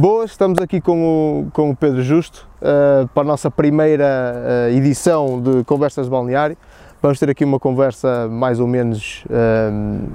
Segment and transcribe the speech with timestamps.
[0.00, 1.02] Boas, estamos aqui com
[1.40, 6.10] o, com o Pedro Justo uh, para a nossa primeira uh, edição de Conversas de
[6.12, 6.56] Balneário.
[7.02, 10.08] Vamos ter aqui uma conversa mais ou menos uh,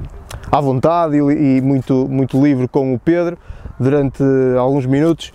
[0.49, 3.37] à vontade e, e, muito, muito livre com o Pedro
[3.77, 4.23] durante
[4.57, 5.33] alguns minutos.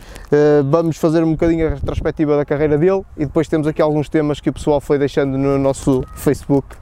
[0.71, 4.41] vamos fazer um bocadinho a retrospectiva da carreira dele e depois temos aqui alguns temas
[4.41, 6.75] que o pessoal foi deixando no nosso Facebook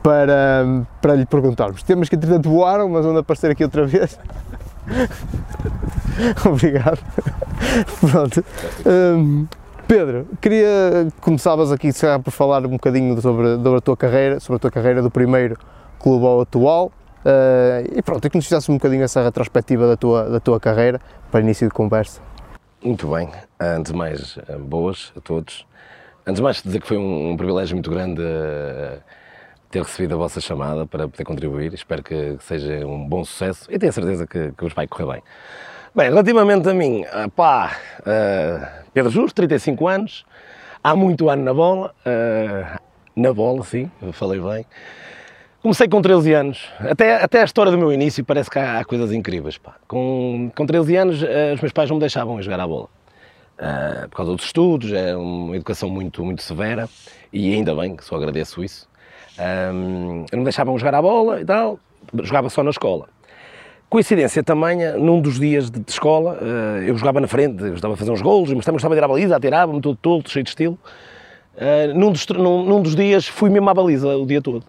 [0.00, 0.64] para,
[1.02, 1.82] para lhe perguntarmos.
[1.82, 4.16] Temas que entretanto voaram, mas vão aparecer aqui outra vez.
[6.46, 6.98] Obrigado.
[8.00, 8.44] Pronto.
[8.86, 9.46] Um,
[9.86, 11.90] Pedro, queria começavas aqui
[12.22, 15.58] por falar um bocadinho sobre, sobre, a tua carreira, sobre a tua carreira do primeiro
[15.98, 16.92] clube ao atual.
[17.24, 20.60] Uh, e pronto, e que nos fizesse um bocadinho essa retrospectiva da tua, da tua
[20.60, 22.20] carreira para início de conversa.
[22.82, 25.66] Muito bem, antes de mais, eh, boas a todos.
[26.26, 29.00] Antes de mais, dizer que foi um, um privilégio muito grande uh,
[29.74, 31.74] ter recebido a vossa chamada para poder contribuir.
[31.74, 35.22] Espero que seja um bom sucesso e tenho certeza que, que vos vai correr bem.
[35.92, 40.24] Bem, relativamente a mim, ah, pá, uh, Pedro Justo, 35 anos,
[40.82, 42.80] há muito ano na bola, uh,
[43.16, 44.64] na bola, sim, falei bem.
[45.60, 48.84] Comecei com 13 anos, até, até a história do meu início parece que há, há
[48.84, 49.58] coisas incríveis.
[49.58, 49.74] Pá.
[49.88, 52.88] Com, com 13 anos, uh, os meus pais não me deixavam jogar a bola.
[54.10, 56.88] Por causa dos estudos, é uma educação muito, muito severa
[57.32, 58.88] e ainda bem que só agradeço isso.
[59.38, 61.78] Um, não deixavam jogar a bola e tal,
[62.22, 63.08] jogava só na escola.
[63.88, 67.94] Coincidência tamanha, num dos dias de, de escola, uh, eu jogava na frente, eu estava
[67.94, 70.42] a fazer uns golos, mas também estava a ir à baliza, atirava-me todo tolo, cheio
[70.42, 70.78] de estilo.
[71.54, 74.64] Uh, num, dos, num, num, dos, dias fui mesmo à baliza o dia todo.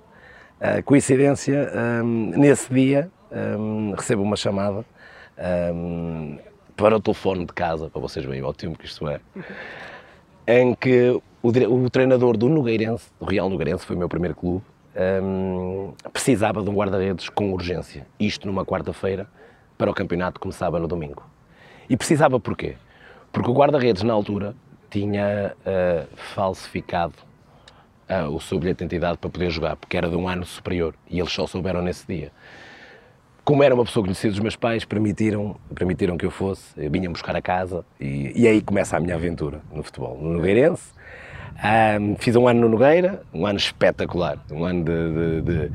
[0.60, 1.72] Uh, coincidência,
[2.04, 4.86] um, nesse dia um, recebo uma chamada
[5.74, 6.38] um,
[6.76, 9.20] para o telefone de casa, para vocês verem o tempo que isto é,
[10.48, 14.64] em que o, o, treinador do Nogueirense, do Real Nogueirense, foi o meu primeiro clube,
[15.22, 18.08] um, precisava de um guarda-redes com urgência.
[18.20, 19.28] Isto numa quarta-feira,
[19.78, 21.24] para o campeonato que começava no domingo.
[21.90, 22.76] E precisava porquê?
[23.32, 24.56] Porque o guarda-redes, na altura,
[24.90, 27.14] tinha uh, falsificado
[28.10, 30.96] uh, o seu bilhete de identidade para poder jogar, porque era de um ano superior
[31.10, 32.32] e eles só souberam nesse dia.
[33.44, 37.08] Como era uma pessoa conhecida dos meus pais, permitiram, permitiram que eu fosse, eu vinha
[37.10, 40.18] buscar a casa e, e aí começa a minha aventura no futebol.
[40.18, 40.96] No Nogueirense,
[41.64, 45.70] um, fiz um ano no Nogueira, um ano espetacular, um ano de, de,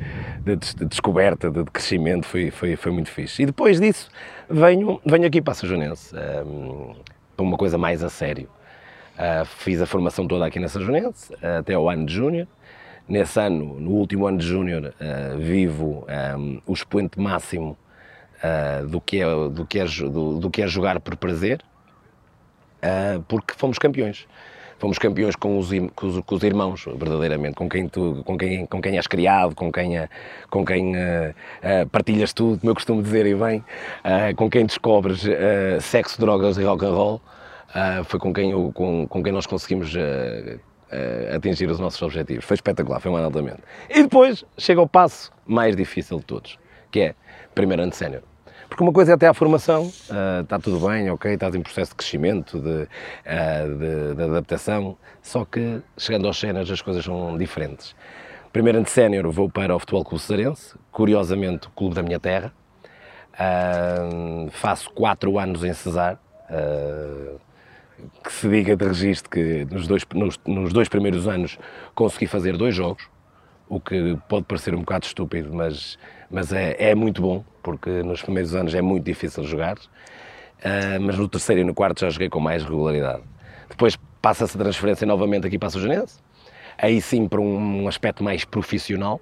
[0.44, 3.42] de, de descoberta, de, crescimento, foi, foi, foi muito fixe.
[3.42, 4.10] E depois disso
[4.48, 6.14] venho, venho aqui para a Sajonense,
[6.44, 6.94] um,
[7.34, 8.48] para uma coisa mais a sério.
[9.14, 12.46] Uh, fiz a formação toda aqui na Sajonense, até ao ano de Júnior.
[13.08, 16.06] Nesse ano, no último ano de Júnior, uh, vivo
[16.38, 17.76] um, o expoente máximo
[18.88, 21.62] do, que é, do, que é, do, do, que é jogar por prazer,
[23.28, 24.26] porque fomos campeões
[24.80, 28.64] fomos campeões com os, com os, com os, irmãos, verdadeiramente, com quem, tu, com, quem,
[28.64, 30.08] com quem és criado, com quem, eh,
[30.48, 34.64] com quem uh, uh, partilhas tudo, como eu costumo dizer e bem, uh, com quem
[34.64, 35.26] descobres
[35.82, 37.20] sexo, drogas e rock and roll,
[38.06, 39.94] foi com quem, eu, com, com quem nós conseguimos
[41.34, 42.44] atingir os nossos objetivos.
[42.44, 43.60] Foi espetacular, foi um ano altamente.
[43.88, 46.58] E depois chega o passo mais difícil de todos,
[46.90, 47.14] que é
[47.54, 48.22] primeiro ano sénior.
[48.70, 51.90] Porque uma coisa é até a formação, uh, está tudo bem, ok, estás em processo
[51.90, 57.36] de crescimento, de, uh, de, de adaptação, só que chegando aos cenas as coisas são
[57.36, 57.96] diferentes.
[58.52, 62.20] Primeiro ano de sénior vou para o Futebol Clube Cesarense, curiosamente o clube da minha
[62.20, 62.52] terra.
[63.34, 66.18] Uh, faço quatro anos em Cesar,
[68.24, 71.58] que se diga de registro que nos dois, nos, nos dois primeiros anos
[71.94, 73.02] consegui fazer dois jogos,
[73.68, 75.98] o que pode parecer um bocado estúpido, mas,
[76.30, 81.18] mas é, é muito bom, porque nos primeiros anos é muito difícil jogar, uh, mas
[81.18, 83.22] no terceiro e no quarto já joguei com mais regularidade.
[83.68, 86.18] Depois passa-se a transferência novamente aqui para a Sujanense,
[86.78, 89.20] aí sim para um, um aspecto mais profissional,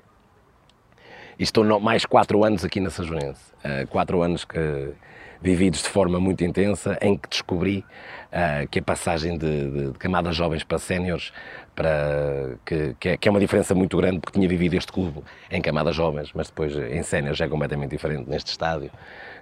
[1.38, 3.52] e estou no, mais quatro anos aqui na Sajonense.
[3.64, 4.92] Uh, quatro anos que
[5.40, 7.84] vividos de forma muito intensa, em que descobri
[8.32, 11.32] uh, que a passagem de, de, de, camadas jovens para séniores
[11.78, 15.22] para que, que, é, que, é, uma diferença muito grande, porque tinha vivido este clube
[15.48, 18.90] em camadas jovens, mas depois em séniores é completamente diferente neste estádio,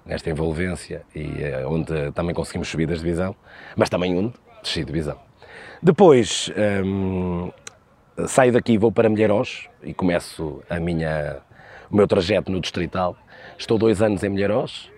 [0.04, 3.34] nesta envolvência, e uh, onde também conseguimos subir da divisão,
[3.74, 5.18] mas também onde desci de divisão.
[5.82, 6.52] Depois
[6.84, 7.50] um,
[8.26, 11.38] saio daqui e vou para Milharos e começo a minha,
[11.90, 13.16] o meu trajeto no Distrital.
[13.56, 14.92] Estou dois anos em Milharos,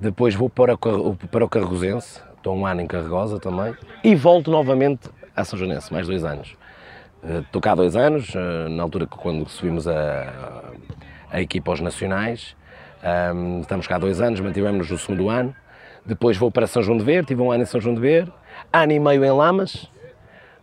[0.00, 4.50] depois vou para o, para o Carrozense, estou um ano em Carregosa também, e volto
[4.50, 6.58] novamente a São Joanense, mais dois anos.
[7.22, 10.72] Eh, estou cá há dois anos, eh, na altura quando subimos a,
[11.30, 12.56] a equipa aos nacionais,
[13.60, 15.54] estamos cá há dois anos, mantivemos-nos no segundo ano,
[16.04, 18.30] depois vou para São João de Ver, tive um ano em São João de Ver,
[18.72, 19.90] ano e meio em Lamas,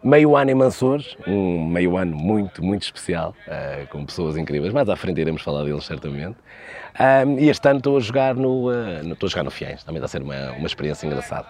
[0.04, 4.88] meio ano em Mansores, um meio ano muito, muito especial, uh, com pessoas incríveis, mais
[4.88, 6.38] à frente iremos falar deles certamente.
[7.40, 8.72] E este ano estou a jogar no,
[9.04, 11.48] no, estou a jogar no Fiães, também está a ser uma, uma experiência engraçada.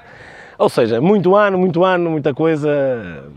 [0.57, 2.69] Ou seja, muito ano, muito ano, muita coisa,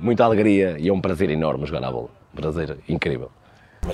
[0.00, 2.08] muita alegria e é um prazer enorme jogar à bola.
[2.32, 3.30] Um prazer incrível.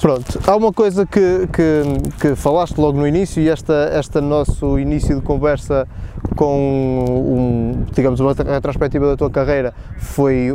[0.00, 4.78] Pronto, há uma coisa que, que, que, falaste logo no início e esta, este nosso
[4.78, 5.88] início de conversa
[6.34, 10.48] com, um, digamos, uma retrospectiva da tua carreira foi,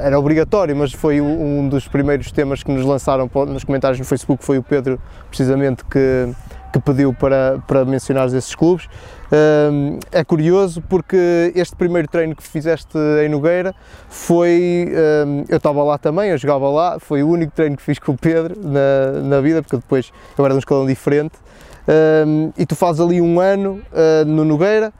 [0.00, 4.42] era obrigatório, mas foi um dos primeiros temas que nos lançaram nos comentários no Facebook,
[4.42, 4.98] foi o Pedro,
[5.28, 6.32] precisamente, que,
[6.72, 8.88] que pediu para, para mencionar esses clubes.
[9.30, 13.74] Um, é curioso porque este primeiro treino que fizeste em Nogueira
[14.08, 14.90] foi.
[15.26, 18.12] Um, eu estava lá também, eu jogava lá, foi o único treino que fiz com
[18.12, 21.36] o Pedro na, na vida, porque depois eu era de um escalão diferente.
[22.26, 23.82] Um, e tu fazes ali um ano
[24.26, 24.92] no Nogueira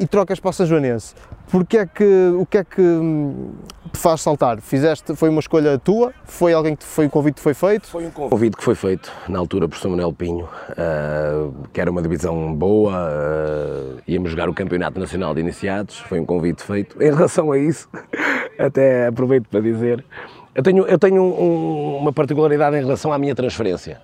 [0.00, 1.14] e trocas para a São Joanense.
[1.50, 3.52] Porque é que, o que é que hum,
[3.92, 4.60] te faz saltar?
[4.60, 6.12] Fizeste, foi uma escolha tua?
[6.24, 7.86] Foi alguém que foi um convite que foi feito?
[7.86, 11.90] Foi um convite que foi feito na altura por São Manuel Pinho, uh, que era
[11.90, 17.00] uma divisão boa, uh, íamos jogar o Campeonato Nacional de Iniciados, foi um convite feito.
[17.00, 17.88] Em relação a isso,
[18.58, 20.04] até aproveito para dizer,
[20.54, 24.00] eu tenho, eu tenho um, uma particularidade em relação à minha transferência.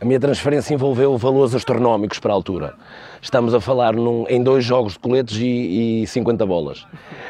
[0.00, 2.74] A minha transferência envolveu valores astronómicos para a altura.
[3.22, 6.86] Estamos a falar num, em dois jogos de coletes e, e 50 bolas.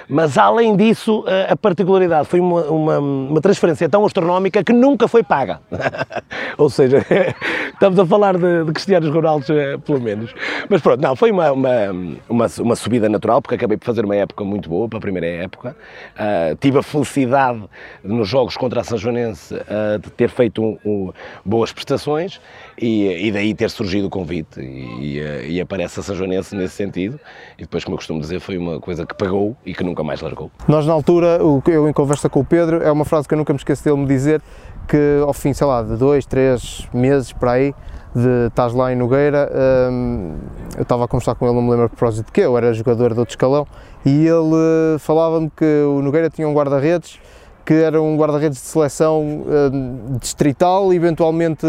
[0.09, 5.09] Mas além disso, a, a particularidade foi uma, uma, uma, transferência tão astronómica que nunca
[5.09, 5.61] foi paga.
[6.57, 7.05] Ou seja,
[7.73, 10.33] estamos a falar de, de Cristianos Ronaldo, eh, pelo menos.
[10.69, 14.45] Mas pronto, não, foi uma, uma, uma, subida natural, porque acabei por fazer uma época
[14.45, 15.77] muito boa, para a primeira época.
[16.15, 17.65] Uh, tive a felicidade
[18.03, 21.13] nos jogos contra a São Joanense uh, de ter feito um, um,
[21.45, 22.41] boas prestações
[22.81, 24.61] e, e, daí ter surgido o convite.
[24.61, 27.21] E, e, aparece a São Joanense nesse sentido.
[27.59, 30.21] E depois, como eu costumo dizer, foi uma coisa que pagou e que nunca mais
[30.21, 30.51] largou.
[30.67, 33.53] Nós, na altura, eu em conversa com o Pedro, é uma frase que eu nunca
[33.53, 34.41] me esqueço dele me dizer,
[34.89, 37.75] que ao fim, sei lá, de dois, três meses para aí,
[38.15, 39.51] de estás lá em Nogueira,
[39.93, 40.37] hum,
[40.77, 42.73] eu estava a conversar com ele, não me lembro a propósito de quê, eu era
[42.75, 43.67] jogador de outro escalão,
[44.05, 47.21] e ele falava-me que o Nogueira tinha um guarda-redes
[47.71, 51.65] que era um guarda-redes de seleção hum, distrital e eventualmente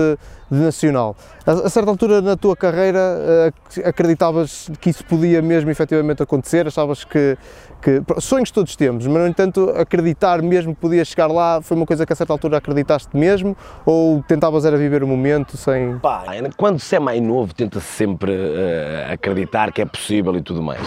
[0.49, 1.15] de nacional.
[1.45, 6.65] A, a, certa altura na tua carreira uh, acreditavas que isso podia mesmo efetivamente acontecer?
[6.65, 7.37] Achavas que,
[7.83, 8.01] que.
[8.19, 12.03] Sonhos todos temos, mas no entanto acreditar mesmo que podias chegar lá foi uma coisa
[12.03, 13.55] que a certa altura acreditaste mesmo
[13.85, 15.99] ou tentavas era viver o momento sem.
[15.99, 16.23] Pá,
[16.57, 20.81] quando se é mais novo tenta-se sempre uh, acreditar que é possível e tudo mais.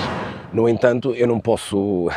[0.54, 2.08] No entanto, eu não posso,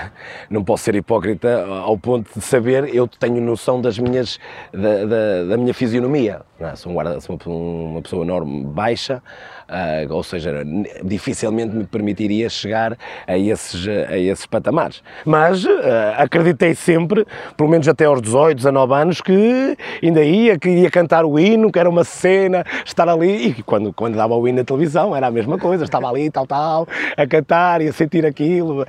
[0.48, 4.40] não posso ser hipócrita ao ponto de saber, eu tenho noção das minhas,
[4.72, 6.42] da, da, da minha fisionomia.
[6.60, 6.76] É?
[6.76, 9.22] sou, um guarda, sou uma pessoa enorme, baixa,
[9.70, 10.64] uh, ou seja,
[11.04, 15.04] dificilmente me permitiria chegar a esses, a esses patamares.
[15.24, 15.70] Mas uh,
[16.18, 17.26] acreditei sempre,
[17.56, 21.72] pelo menos até aos 18, 19 anos, que ainda ia, que ia cantar o hino,
[21.72, 25.28] que era uma cena, estar ali, e quando, quando dava o hino na televisão era
[25.28, 28.86] a mesma coisa, estava ali, tal, tal, a cantar e a sentir aquilo.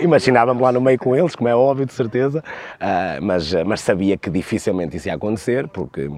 [0.00, 2.44] Imaginava-me lá no meio com eles, como é óbvio, de certeza,
[2.80, 6.08] uh, mas, mas sabia que dificilmente isso ia acontecer, porque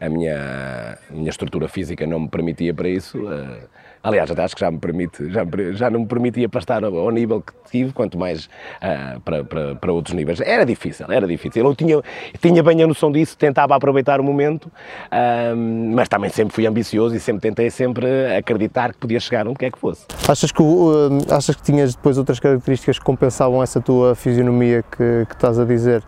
[0.00, 3.18] a minha, a minha estrutura física não me permitia para isso.
[3.18, 3.68] Uh,
[4.02, 7.10] aliás, até acho que já me permite, já, já não me permitia para estar ao,
[7.10, 10.40] nível que tive, quanto mais uh, para, para, para, outros níveis.
[10.40, 11.64] Era difícil, era difícil.
[11.64, 12.00] Eu tinha,
[12.40, 15.56] tinha bem a noção disso, tentava aproveitar o momento, uh,
[15.94, 19.70] mas também sempre fui ambicioso e sempre tentei sempre acreditar que podia chegar onde quer
[19.70, 20.06] que fosse.
[20.28, 25.26] Achas que, uh, achas que tinhas depois outras características que compensavam essa tua fisionomia que,
[25.26, 26.02] que estás a dizer?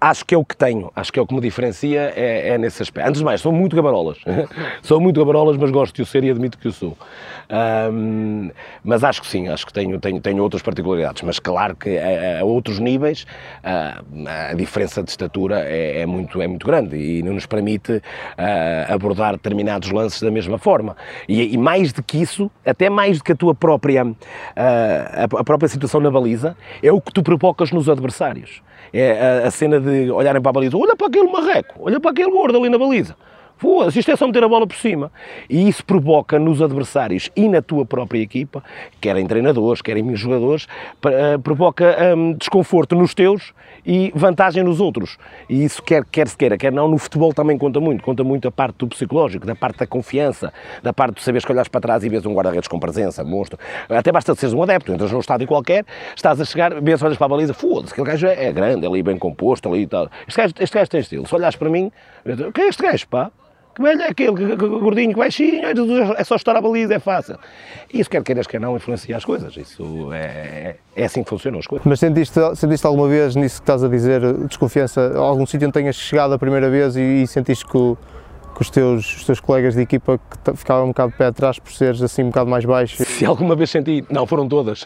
[0.00, 2.58] Acho que é o que tenho, acho que é o que me diferencia, é, é
[2.58, 3.08] nesse aspecto.
[3.08, 4.18] Antes de mais, sou muito gabarolas,
[4.82, 6.96] sou muito gabarolas, mas gosto de o ser e admito que o sou.
[7.48, 8.50] Um,
[8.82, 12.40] mas acho que sim, acho que tenho, tenho, tenho outras particularidades, mas claro que a,
[12.40, 13.24] a outros níveis
[13.62, 14.02] a,
[14.50, 18.02] a, diferença de estatura é, é, muito, é muito grande e não nos permite
[18.88, 20.96] abordar determinados lances da mesma forma.
[21.28, 24.04] E, e, mais do que isso, até mais do que a tua própria,
[24.56, 28.62] a própria situação na baliza, é o que tu provocas nos adversários.
[28.98, 32.10] É a, a cena de olharem para a baliza, olha para aquele marreco, olha para
[32.10, 33.16] aquele gordo ali na baliza.
[33.58, 35.10] Foda-se, isto é só meter a bola por cima.
[35.48, 38.62] E isso provoca nos adversários e na tua própria equipa,
[39.00, 45.16] querem treinadores, querem jogadores, uh, provoca um, desconforto nos teus e vantagem nos outros.
[45.48, 48.02] E isso, quer, quer se queira, quer não, no futebol também conta muito.
[48.02, 51.52] Conta muito a parte do psicológico, da parte da confiança, da parte de saberes que
[51.52, 53.58] olhas para trás e vês um guarda-redes com presença, monstro.
[53.88, 57.26] Até basta seres um adepto, entras num estádio qualquer, estás a chegar, vês, olhas para
[57.26, 60.10] a baliza, foda-se, aquele gajo é, é grande, ali bem composto, ali e tal.
[60.28, 61.26] Este gajo, este gajo tem estilo.
[61.26, 61.90] Se olhas para mim,
[62.52, 63.30] quem é este gajo, pá?
[63.76, 65.60] Que velho é aquele, que, que, que, gordinho, que baixinho,
[66.16, 67.36] é só estar a baliza, é fácil.
[67.92, 69.54] Isso quer queiras, quer não, influencia as coisas.
[69.54, 71.86] Isso é, é assim que funcionam as coisas.
[71.86, 75.94] Mas sentiste, sentiste alguma vez nisso que estás a dizer, desconfiança, algum sítio onde tenhas
[75.94, 77.98] chegado a primeira vez e, e sentiste que o
[78.56, 81.58] com os teus, os teus colegas de equipa que ficavam um bocado de pé atrás
[81.58, 83.04] por seres assim um bocado mais baixo?
[83.04, 84.82] Se alguma vez senti, não, foram todas.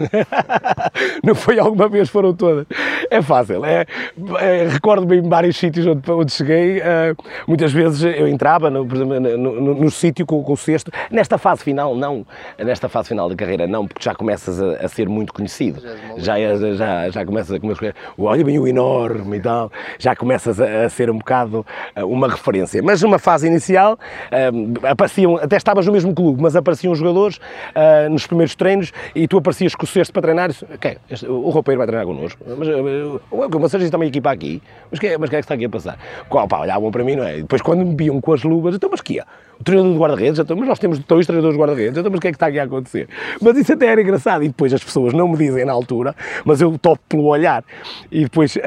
[1.23, 2.67] não foi alguma vez, foram todas.
[3.09, 3.65] É fácil.
[3.65, 3.87] É,
[4.41, 8.97] é Recordo-me em vários sítios onde, onde cheguei, uh, muitas vezes eu entrava no, por
[8.97, 10.91] exemplo, no, no, no sítio com, com, o cesto.
[11.09, 12.27] Nesta fase final, não.
[12.59, 15.81] Nesta fase final da carreira, não, porque já começas a, a ser muito conhecido.
[16.17, 20.61] Já, já, já, já começas a começar, olha bem o enorme e tal, já começas
[20.61, 21.65] a, a ser um bocado
[21.97, 22.83] uh, uma referência.
[22.83, 27.37] Mas numa fase inicial, inicial, uh, apareciam, até estavas no mesmo clube, mas apareciam jogadores
[27.37, 30.51] uh, nos primeiros treinos e tu aparecias com o cesto para treinar.
[30.75, 34.99] Okay, este, o roupeiro vai treinar connosco, mas uh, o massagista também equipa aqui, mas
[34.99, 35.99] que, é, mas que é que está aqui a passar?
[36.29, 37.39] Qual, pá, olhavam para mim, não é?
[37.39, 39.25] E depois quando me viam com as luvas, então, mas que é?
[39.65, 42.29] Treinador de guarda-redes, então, mas nós temos dois treinadores de guarda-redes, então, mas o que
[42.29, 43.09] é que está aqui a acontecer?
[43.41, 46.15] Mas isso até era engraçado, e depois as pessoas não me dizem na altura,
[46.45, 47.63] mas eu topo pelo olhar,
[48.11, 48.61] e depois uh,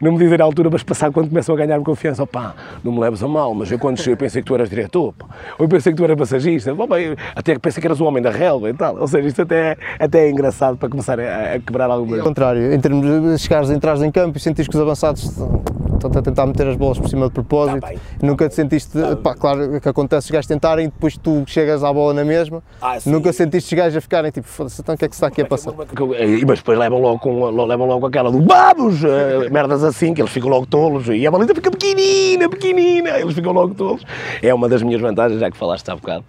[0.00, 2.54] não me dizem na altura, mas passado quando começam a ganhar-me confiança, opá,
[2.84, 5.26] não me leves a mal, mas eu quando cheguei pensei que tu eras diretor, pá,
[5.58, 8.22] ou eu pensei que tu eras massagista, bom, bem, até pensei que eras o homem
[8.22, 11.58] da relva e tal, ou seja, isto até, até é engraçado para começar a, a
[11.58, 12.18] quebrar alguma...
[12.18, 16.10] Ao contrário, em termos de chegares, entrares em campo e sentires que os avançados estão
[16.14, 17.92] a tentar meter as bolas por cima de propósito, tá
[18.22, 22.14] nunca te sentiste, pá, claro que acontece os gajos tentarem depois tu chegas à bola
[22.14, 25.08] na mesma, ah, nunca sentiste os gajos a ficarem tipo, foda-se, então o que é
[25.08, 25.72] que se está aqui a passar?
[25.72, 30.32] Mas depois levam logo com, levam logo aquela do vamos, uh, merdas assim, que eles
[30.32, 34.04] ficam logo tolos e a baliza fica pequenina, pequenina, eles ficam logo tolos.
[34.42, 36.24] É uma das minhas vantagens, já que falaste há bocado,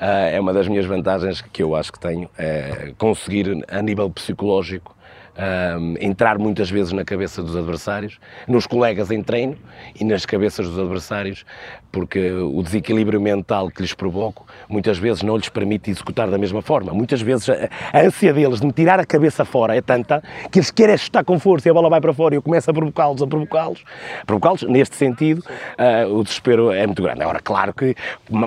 [0.00, 4.10] uh, é uma das minhas vantagens que eu acho que tenho, é conseguir a nível
[4.10, 4.94] psicológico
[5.36, 9.56] um, entrar muitas vezes na cabeça dos adversários, nos colegas em treino
[9.98, 11.44] e nas cabeças dos adversários,
[11.90, 16.62] porque o desequilíbrio mental que lhes provoco muitas vezes não lhes permite executar da mesma
[16.62, 16.92] forma.
[16.92, 20.58] Muitas vezes a, a ânsia deles de me tirar a cabeça fora é tanta que
[20.58, 22.74] eles querem chutar com força e a bola vai para fora e eu começo a
[22.74, 23.84] provocá-los, a provocá-los,
[24.26, 24.62] provocá-los.
[24.62, 25.42] Neste sentido,
[25.78, 27.22] uh, o desespero é muito grande.
[27.22, 27.94] Agora, claro que,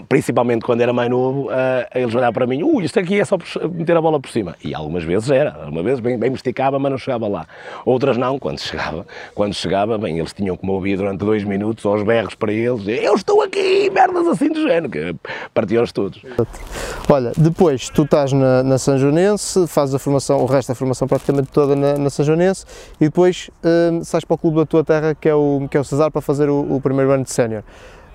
[0.10, 3.38] principalmente quando era mais novo, uh, eles olhavam para mim, ui, isto aqui é só
[3.72, 4.56] meter a bola por cima.
[4.63, 7.48] E algumas vezes era, uma vez bem, bem me esticava chegava, mas não chegava lá.
[7.86, 11.86] Outras não, quando chegava, quando chegava, bem, eles tinham que me ouvir durante dois minutos,
[11.86, 15.15] aos berros para eles, eu estou aqui, merdas assim do género, que
[15.53, 16.22] partiam-os todos.
[17.10, 21.08] Olha, depois tu estás na, na São Joanense, fazes a formação, o resto da formação
[21.08, 22.65] praticamente toda na, na São Joanense,
[23.00, 25.79] e depois hum, sais para o clube da tua terra, que é o, que é
[25.79, 27.63] o Cesar, para fazer o, o primeiro ano de sénior.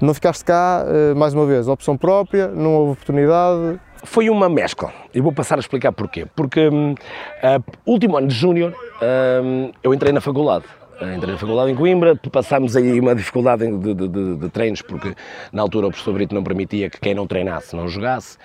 [0.01, 4.93] Não ficaste cá, uh, mais uma vez, opção própria, não houve oportunidade, foi uma mescla.
[5.15, 6.27] E vou passar a explicar porquê.
[6.35, 10.65] Porque uh, último ano de júnior uh, eu entrei na faculdade.
[11.01, 14.83] Uh, entrei na faculdade em Coimbra, passámos aí uma dificuldade de, de, de, de treinos,
[14.83, 15.15] porque
[15.53, 18.39] na altura o professor Brito não permitia que quem não treinasse não jogasse.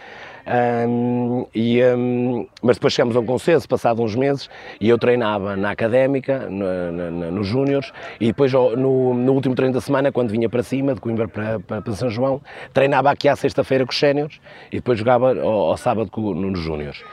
[0.47, 4.49] Um, e, um, mas depois chegamos a um consenso, passado uns meses,
[4.79, 9.81] e eu treinava na académica, no, no, nos e depois no, no, último treino da
[9.81, 12.41] semana, quando vinha para cima, de Coimbra para, para, para São João,
[12.73, 14.39] treinava aqui à sexta-feira com os séniores
[14.71, 17.03] e depois jogava ao, ao sábado com, nos Júniores.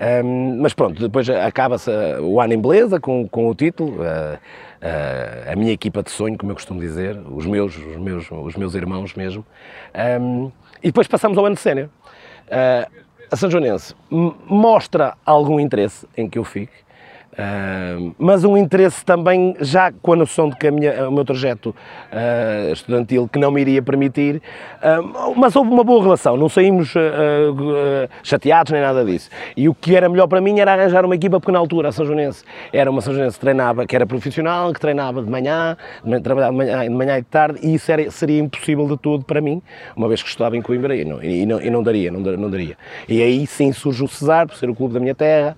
[0.00, 1.90] Um, mas pronto, depois acaba-se
[2.20, 3.96] o ano em beleza com, com o título.
[3.96, 4.38] Uh,
[4.82, 8.54] uh, a minha equipa de sonho, como eu costumo dizer, os meus, os meus, os
[8.54, 9.44] meus irmãos mesmo.
[10.20, 10.52] Um,
[10.82, 11.88] e depois passamos ao ano de sénior.
[12.48, 16.72] Uh, a São Joanense mostra algum interesse em que eu fique,
[17.38, 21.24] Uh, mas um interesse também, já com a noção de que a minha, o meu
[21.24, 24.42] trajeto uh, estudantil que não me iria permitir,
[24.82, 26.92] uh, mas houve uma boa relação, não saímos
[28.24, 29.30] chateados nem nada disso.
[29.56, 31.92] E o que era melhor para mim era arranjar uma equipa, porque na altura a
[31.92, 32.42] São Joanense
[32.72, 35.76] era uma São Joanense que treinava, que era profissional, que treinava de manhã,
[36.24, 39.24] trabalhava de manhã, de manhã e de tarde, e isso era, seria impossível de tudo
[39.24, 39.62] para mim,
[39.94, 42.50] uma vez que estava em Coimbra, e não, e não, e não daria, não, não
[42.50, 42.76] daria.
[43.08, 45.56] E aí sim surge o Cesar, por ser o clube da minha terra,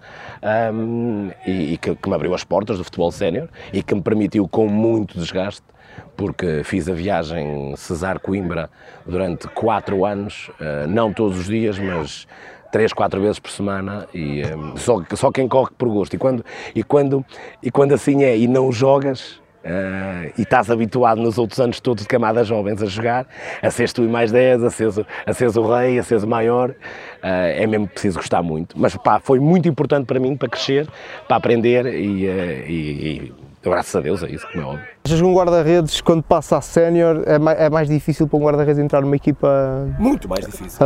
[0.75, 4.03] um, e, e que, que, me abriu as portas do futebol sénior e que me
[4.03, 5.63] permitiu, com muito desgaste,
[6.17, 8.69] porque fiz a viagem Cesar-Coimbra
[9.07, 12.27] durante quatro anos, uh, não todos os dias, mas
[12.73, 16.15] três, quatro vezes por semana e um, só, só quem corre por gosto.
[16.15, 17.25] E quando, e, quando,
[17.63, 22.03] e quando assim é e não jogas, Uh, e estás habituado nos outros anos todos
[22.03, 23.27] de camadas jovens a jogar,
[23.61, 26.27] a seres tu e mais 10, a seres, a seres o rei, a seres o
[26.27, 26.75] maior, uh,
[27.23, 28.79] é mesmo preciso gostar muito.
[28.79, 30.89] Mas pá, foi muito importante para mim, para crescer,
[31.29, 32.73] para aprender e, uh, e,
[33.27, 34.87] e graças a Deus é isso, como é óbvio.
[35.05, 38.43] Achas que um guarda-redes, quando passa a sénior, é, mais, é mais difícil para um
[38.43, 39.89] guarda-redes entrar numa equipa...
[39.99, 40.79] Muito mais difícil.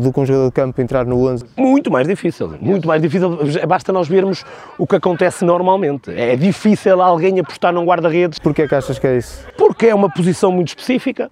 [0.00, 1.44] do que um jogador de campo entrar no 11?
[1.56, 3.38] Muito mais difícil, muito mais difícil.
[3.66, 4.44] Basta nós vermos
[4.78, 6.10] o que acontece normalmente.
[6.10, 8.38] É difícil alguém apostar num guarda-redes.
[8.38, 9.46] Porquê que achas que é isso?
[9.56, 11.30] Porque é uma posição muito específica,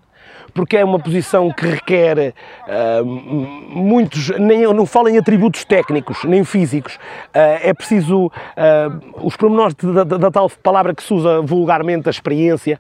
[0.55, 2.35] porque é uma posição que requer
[2.67, 9.37] uh, muitos, nem, não falo em atributos técnicos, nem físicos, uh, é preciso uh, os
[9.37, 12.79] pormenores da, da, da tal palavra que se usa vulgarmente, a experiência,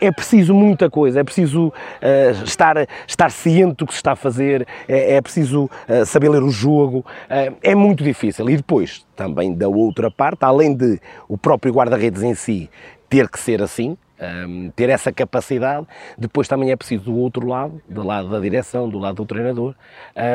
[0.00, 4.16] é preciso muita coisa, é preciso uh, estar, estar ciente do que se está a
[4.16, 8.48] fazer, é, é preciso uh, saber ler o jogo, uh, é muito difícil.
[8.48, 10.98] E depois, também da outra parte, além de
[11.28, 12.70] o próprio guarda-redes em si
[13.08, 15.86] ter que ser assim, um, ter essa capacidade,
[16.16, 19.74] depois também é preciso do outro lado, do lado da direção, do lado do treinador,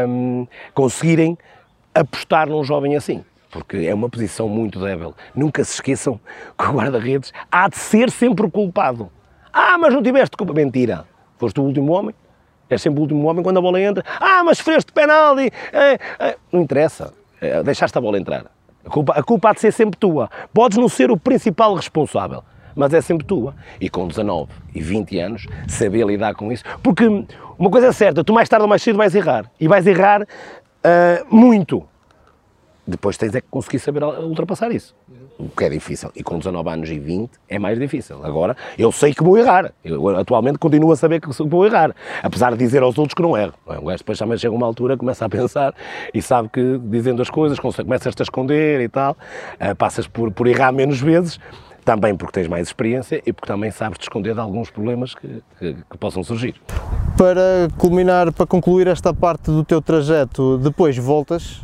[0.08, 1.38] um, conseguirem
[1.94, 3.24] apostar num jovem assim
[3.56, 5.16] porque é uma posição muito débil.
[5.34, 6.20] Nunca se esqueçam
[6.58, 9.10] que o guarda-redes há de ser sempre o culpado.
[9.54, 10.52] Ah, mas não tiveste culpa.
[10.52, 11.06] Mentira.
[11.38, 12.14] Foste o último homem.
[12.70, 14.04] És sempre o último homem quando a bola entra.
[14.20, 15.50] Ah, mas sofreste penalti.
[15.72, 16.36] É, é.
[16.52, 17.14] Não interessa.
[17.40, 18.46] É, deixaste a bola entrar.
[18.86, 20.30] A culpa, a culpa há de ser sempre tua.
[20.54, 22.44] Podes não ser o principal responsável,
[22.76, 23.56] mas é sempre tua.
[23.80, 26.64] E com 19 e 20 anos, saber lidar com isso.
[26.84, 27.06] Porque
[27.58, 29.50] uma coisa é certa, tu mais tarde ou mais cedo vais errar.
[29.60, 31.84] E vais errar uh, muito.
[32.88, 34.96] Depois tens é que conseguir saber ultrapassar isso.
[35.40, 36.12] O que é difícil.
[36.16, 38.24] E com 19 anos e 20 é mais difícil.
[38.24, 39.74] Agora, eu sei que vou errar.
[39.84, 41.96] Eu atualmente continuo a saber que vou errar.
[42.22, 43.54] Apesar de dizer aos outros que não erro.
[43.66, 45.74] O gajo depois também chega uma altura, começa a pensar
[46.14, 49.18] e sabe que dizendo as coisas, começas-te a esconder e tal,
[49.60, 51.40] eh, passas por, por errar menos vezes.
[51.86, 55.42] Também porque tens mais experiência e porque também sabes te esconder de alguns problemas que,
[55.60, 56.56] que, que possam surgir.
[57.18, 61.64] Para culminar, para concluir esta parte do teu trajeto, depois voltas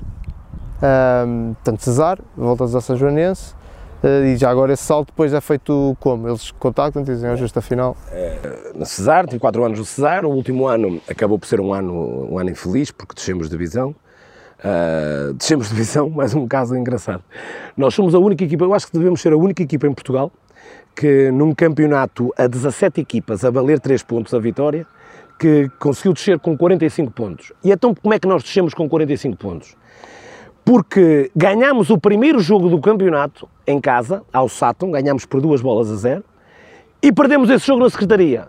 [0.81, 3.53] um, portanto, Cesar, voltas a São Joanense,
[4.03, 6.27] uh, e já agora esse salto depois é feito como?
[6.27, 7.95] Eles contactam e dizem, é justo final?
[8.11, 11.71] É, no Cesar, tive 4 anos no Cesar, o último ano acabou por ser um
[11.71, 13.95] ano, um ano infeliz, porque descemos de divisão,
[14.63, 17.23] uh, descemos de divisão, mais um caso engraçado.
[17.75, 20.31] Nós somos a única equipa, eu acho que devemos ser a única equipa em Portugal,
[20.95, 24.85] que num campeonato a 17 equipas, a valer 3 pontos a vitória,
[25.39, 27.51] que conseguiu descer com 45 pontos.
[27.63, 29.75] E então como é que nós descemos com 45 pontos?
[30.63, 35.91] porque ganhámos o primeiro jogo do campeonato em casa, ao Saturn, ganhámos por duas bolas
[35.91, 36.23] a zero,
[37.01, 38.47] e perdemos esse jogo na Secretaria.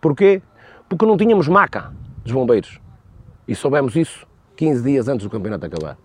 [0.00, 0.42] Porquê?
[0.88, 1.92] Porque não tínhamos maca
[2.22, 2.78] dos bombeiros.
[3.48, 5.96] E soubemos isso 15 dias antes do campeonato acabar.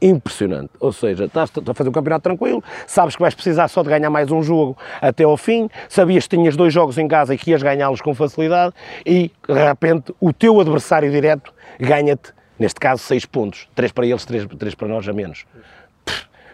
[0.00, 0.70] Impressionante.
[0.80, 4.10] Ou seja, estás a fazer um campeonato tranquilo, sabes que vais precisar só de ganhar
[4.10, 7.50] mais um jogo até ao fim, sabias que tinhas dois jogos em casa e que
[7.50, 8.74] ias ganhá-los com facilidade,
[9.06, 13.68] e de repente o teu adversário direto ganha-te Neste caso, seis pontos.
[13.74, 15.44] Três para eles, três, três para nós a menos.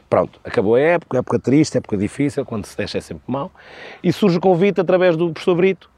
[0.09, 3.53] Pronto, acabou a época, época triste, época difícil, quando se deixa é sempre mau.
[4.03, 5.91] E surge o convite através do professor Brito,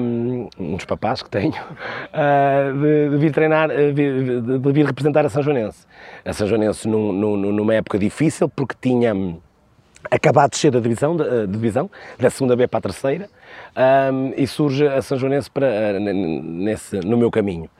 [0.00, 5.24] um, dos papás que tenho, uh, de, de, vir treinar, de, de, de, vir representar
[5.24, 5.86] a São Joanense.
[6.24, 9.14] A São Joanense num, num, numa época difícil, porque tinha
[10.10, 13.28] acabado de descer da divisão, da, divisão, da segunda B para a terceira,
[14.12, 17.70] um, e surge a São Joanense para, nesse, no meu caminho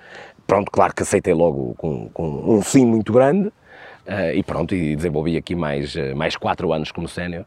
[0.52, 4.94] pronto, claro que aceitei logo com, com um sim muito grande uh, e pronto, e
[4.94, 7.46] desenvolvi aqui mais, uh, mais quatro anos como sénior,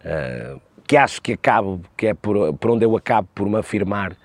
[0.00, 4.16] uh, que acho que acabo, que é por, por onde eu acabo por me afirmar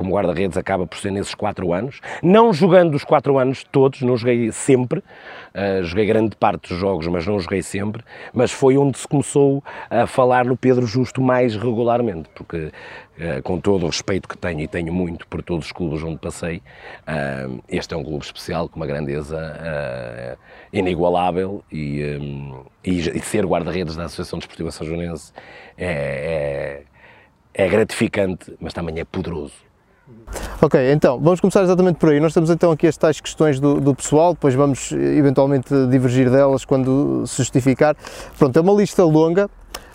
[0.00, 4.16] como guarda-redes acaba por ser nesses quatro anos, não jogando os quatro anos todos, não
[4.16, 8.96] joguei sempre, uh, joguei grande parte dos jogos, mas não joguei sempre, mas foi onde
[8.96, 12.72] se começou a falar no Pedro Justo mais regularmente, porque
[13.18, 16.16] uh, com todo o respeito que tenho, e tenho muito por todos os clubes onde
[16.16, 16.62] passei,
[17.02, 20.38] uh, este é um clube especial, com uma grandeza
[20.72, 25.30] inigualável, e, um, e, e ser guarda-redes da Associação Desportiva São Joanense
[25.76, 26.84] é,
[27.54, 29.68] é, é gratificante, mas também é poderoso
[30.62, 32.20] Ok, então vamos começar exatamente por aí.
[32.20, 36.66] Nós temos então aqui as tais questões do, do, pessoal, depois vamos eventualmente divergir delas
[36.66, 37.96] quando se justificar.
[38.38, 39.48] Pronto, é uma lista longa,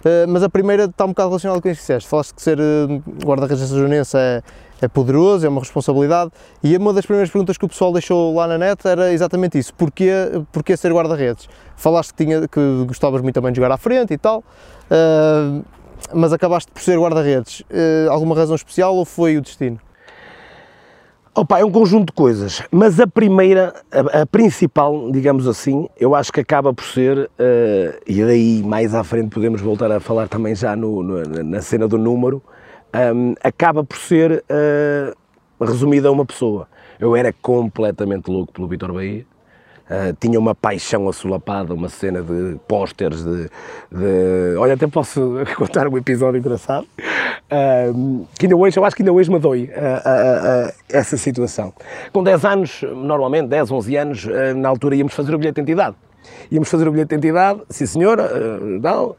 [0.04, 2.10] eh, mas a primeira está um bocado relacionada com isso que disseste.
[2.10, 4.42] Falaste que ser eh, guarda-redes junense é,
[4.82, 6.32] é poderoso, é uma responsabilidade,
[6.64, 9.72] e uma das primeiras perguntas que o pessoal deixou lá na net era exatamente isso:
[9.74, 10.12] porquê,
[10.52, 11.48] porquê ser guarda-redes?
[11.76, 14.44] Falaste que, tinha, que gostavas muito também de jogar à frente e tal.
[16.14, 17.64] Mas acabaste por ser guarda-redes.
[18.10, 19.80] Alguma razão especial ou foi o destino?
[21.38, 26.16] Opa, é um conjunto de coisas, mas a primeira, a, a principal, digamos assim, eu
[26.16, 30.30] acho que acaba por ser, uh, e daí mais à frente podemos voltar a falar
[30.30, 32.42] também já no, no, na cena do número,
[33.14, 36.70] um, acaba por ser uh, resumida a uma pessoa.
[36.98, 39.26] Eu era completamente louco pelo Vitor Bahia,
[39.86, 43.44] Uh, tinha uma paixão assolapada, uma cena de pósteres, de,
[43.92, 49.04] de, Olha, até posso contar um episódio engraçado, uh, que ainda hoje, eu acho que
[49.04, 51.72] ainda hoje me dói uh, essa situação.
[52.12, 55.96] Com 10 anos, normalmente 10, 11 anos, na altura íamos fazer o bilhete de identidade.
[56.52, 59.16] Íamos fazer o bilhete de identidade, sim senhora, não,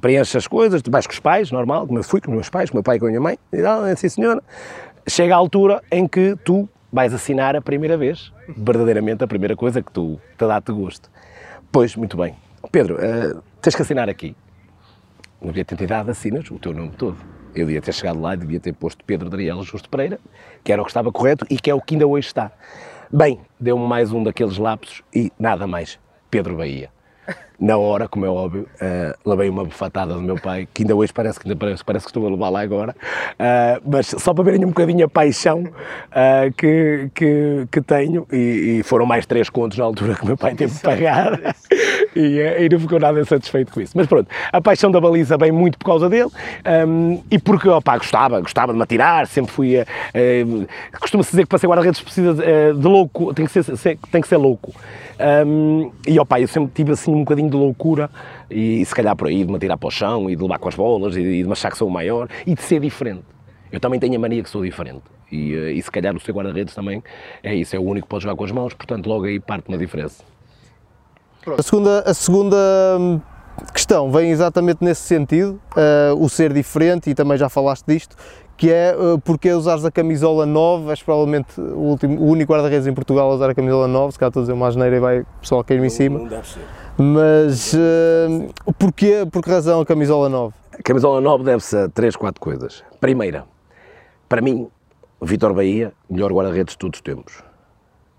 [0.00, 2.70] preenche as coisas, vais com os pais, normal, como eu fui com os meus pais,
[2.70, 4.42] com o meu pai e com a minha mãe, e tal, sim senhora,
[5.08, 9.82] chega a altura em que tu vais assinar a primeira vez, verdadeiramente a primeira coisa
[9.82, 11.10] que tu te dá-te gosto.
[11.70, 12.34] Pois, muito bem.
[12.72, 14.34] Pedro, uh, tens que assinar aqui.
[15.40, 17.16] No bilhete de identidade assinas o teu nome todo.
[17.54, 20.18] Eu devia ter chegado lá e devia ter posto Pedro Daniel Justo Pereira,
[20.64, 22.52] que era o que estava correto e que é o que ainda hoje está.
[23.12, 25.98] Bem, deu-me mais um daqueles lapsos e nada mais.
[26.30, 26.90] Pedro Bahia
[27.60, 31.12] na hora, como é óbvio, uh, levei uma bufatada do meu pai, que ainda hoje
[31.12, 32.94] parece que, ainda parece, parece que estou a levar lá agora,
[33.32, 38.78] uh, mas só para verem um bocadinho a paixão uh, que, que, que, tenho, e,
[38.78, 41.32] e, foram mais três contos na altura que o meu pai teve que pagar,
[42.20, 43.92] e, e, não ficou nada satisfeito com isso.
[43.96, 46.30] Mas pronto, a paixão da baliza vem muito por causa dele,
[46.86, 49.86] um, e porque, opá, gostava, gostava de me atirar, sempre fui a...
[51.00, 54.36] Costuma-se dizer que para ser guarda-redes precisa de louco, tem que ser, tem que ser
[54.36, 54.72] louco.
[55.18, 58.08] Um, e opa, eu sempre tive assim um bocadinho de loucura
[58.48, 60.68] e se calhar por aí de me tirar para o chão e de levar com
[60.68, 63.24] as bolas e de me achar que sou o maior e de ser diferente.
[63.70, 65.02] Eu também tenho a mania que sou diferente.
[65.30, 67.02] E, eh, e se calhar o seu guarda-redes também
[67.42, 69.68] é isso, é o único que pode jogar com as mãos, portanto logo aí parte
[69.68, 70.24] uma diferença.
[71.46, 72.56] A segunda, a segunda
[72.98, 73.20] hum,
[73.72, 78.16] questão vem exatamente nesse sentido, uh, o ser diferente, e também já falaste disto,
[78.56, 82.86] que é uh, porque usares a camisola 9, és provavelmente o, último, o único guarda-redes
[82.86, 85.00] em Portugal a usar a camisola 9, se calhar estou a dizer uma asneira e
[85.00, 86.18] vai o pessoal cair-me em cima.
[86.18, 86.62] Não deve ser.
[86.96, 90.54] Mas uh, porquê, por que razão a camisola 9?
[90.76, 92.82] A camisola 9 deve-se a 3, 4 coisas.
[93.00, 93.44] Primeira,
[94.28, 94.68] para mim,
[95.22, 97.42] Vitor Bahia, melhor guarda-redes de todos os tempos.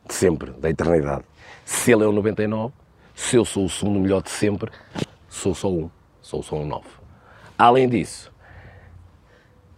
[0.08, 1.24] De sempre, da eternidade.
[1.66, 2.74] Se ele é o 99,
[3.20, 4.72] se eu sou o segundo melhor de sempre,
[5.28, 5.90] sou só um.
[6.22, 6.86] Sou só um 9.
[7.58, 8.32] Além disso,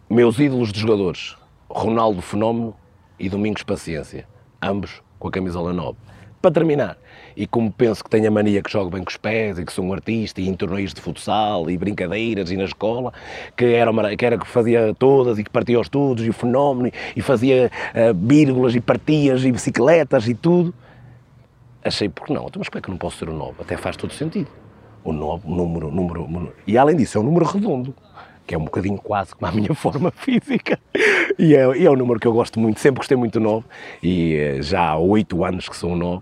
[0.07, 1.35] meus ídolos de jogadores,
[1.67, 2.75] Ronaldo Fenómeno
[3.19, 4.27] e Domingos Paciência,
[4.61, 5.97] ambos com a camisola 9.
[6.39, 6.97] Para terminar,
[7.35, 9.73] e como penso que tenho a mania que jogo bem com os pés e que
[9.73, 13.11] sou um artista e em torneios de futsal e brincadeiras e na escola,
[13.57, 16.91] que era, que, era que fazia todas e que partia os estudos e o fenómeno
[17.15, 20.73] e fazia uh, vírgulas e partias e bicicletas e tudo,
[21.83, 22.45] achei, porque não?
[22.47, 23.55] Então, mas como é que eu não posso ser o 9?
[23.59, 24.49] Até faz todo sentido.
[25.03, 27.95] O 9, número, número, número, e além disso é um número redondo
[28.45, 30.77] que é um bocadinho quase como a minha forma física.
[31.39, 33.65] E é, e é um número que eu gosto muito, sempre gostei muito do 9
[34.03, 36.21] e eh, já há oito anos que sou 9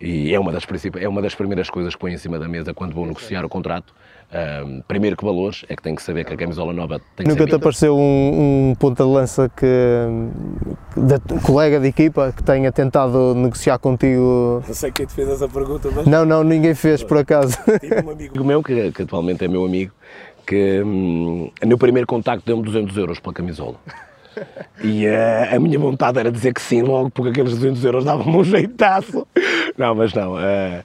[0.00, 0.64] e é uma, das
[1.00, 3.48] é uma das primeiras coisas que ponho em cima da mesa quando vou negociar o
[3.48, 3.94] contrato.
[4.30, 7.32] Um, primeiro que valores, é que tem que saber que a camisola nova tem que
[7.32, 9.64] Nunca te apareceu um, um ponta de lança que,
[10.94, 14.62] de, um colega de equipa que tenha tentado negociar contigo?
[14.66, 16.06] Não sei quem te fez essa pergunta, mas...
[16.06, 17.56] Não, não, ninguém fez por acaso.
[17.80, 19.94] Tive um amigo meu, que, que atualmente é meu amigo,
[20.46, 23.76] que hum, no primeiro contacto deu-me 200 euros pela camisola.
[24.82, 28.36] E uh, a minha vontade era dizer que sim logo, porque aqueles 200 euros davam-me
[28.36, 29.26] um jeitaço.
[29.78, 30.82] Não, mas não, uh,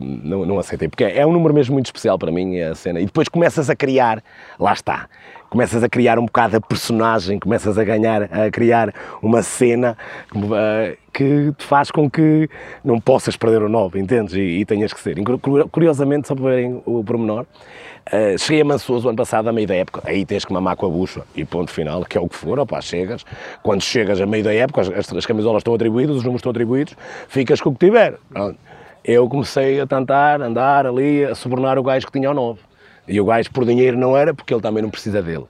[0.00, 2.98] não, não aceitei, porque é um número mesmo muito especial para mim, a cena.
[2.98, 4.20] E depois começas a criar,
[4.58, 5.08] lá está,
[5.48, 9.96] começas a criar um bocado a personagem, começas a ganhar, a criar uma cena
[10.34, 12.50] uh, que te faz com que
[12.84, 14.34] não possas perder o 9, entendes?
[14.34, 15.16] E, e tenhas que ser.
[15.70, 17.46] Curiosamente, só para verem o pormenor,
[18.38, 20.88] Cheguei a Mansoso ano passado, a meio da época, aí tens que mamar com a
[20.88, 23.24] bucha e ponto final, que é o que for, opá, chegas,
[23.64, 26.94] quando chegas a meio da época, as, as camisolas estão atribuídas, os números estão atribuídos,
[27.26, 28.16] ficas com o que tiver.
[29.04, 32.60] Eu comecei a tentar andar ali, a subornar o gajo que tinha o 9.
[33.08, 35.44] E o gajo por dinheiro não era, porque ele também não precisa dele.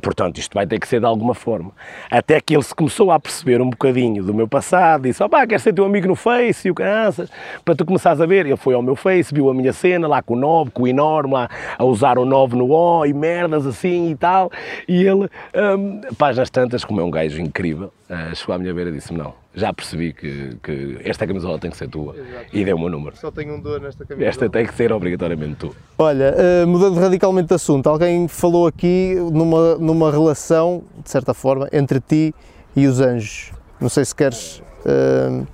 [0.00, 1.70] Portanto, isto vai ter que ser de alguma forma.
[2.10, 5.46] Até que ele se começou a perceber um bocadinho do meu passado, disse: ó pá,
[5.46, 7.30] queres ser teu amigo no Face e o cansas,
[7.64, 8.46] para tu começares a ver.
[8.46, 10.88] Ele foi ao meu Face, viu a minha cena lá com o 9, com o
[10.88, 11.34] enorme,
[11.78, 14.50] a usar o 9 no O e merdas assim e tal.
[14.88, 18.90] E ele, um, páginas tantas, como é um gajo incrível, uh, chegou à minha beira
[18.90, 22.46] e disse-me: não, já percebi que, que, esta camisola tem que ser tua Exato.
[22.52, 23.16] e deu o meu número.
[23.16, 24.28] Só tenho um dor nesta camisola.
[24.28, 25.72] Esta tem que ser obrigatoriamente tua.
[25.98, 31.68] Olha, uh, mudando radicalmente de assunto, alguém falou aqui numa, numa relação, de certa forma,
[31.72, 32.34] entre ti
[32.74, 33.52] e os anjos.
[33.80, 34.58] Não sei se queres.
[34.84, 35.46] Uh,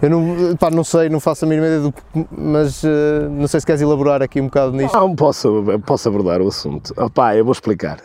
[0.00, 2.88] eu não, pá, não sei, não faço a mínima ideia do que, mas uh,
[3.30, 4.96] não sei se queres elaborar aqui um bocado nisto.
[4.96, 6.92] Não, posso, posso abordar o assunto.
[7.00, 7.98] Opá, eu vou explicar.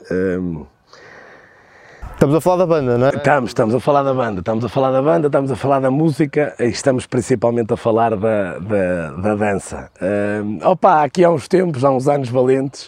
[2.18, 3.10] Estamos a falar da banda, não é?
[3.12, 5.92] Estamos, estamos a falar da banda, estamos a falar da banda, estamos a falar da
[5.92, 9.92] música e estamos principalmente a falar da, da, da dança.
[10.02, 12.88] Uh, opa, aqui há uns tempos, há uns anos valentes,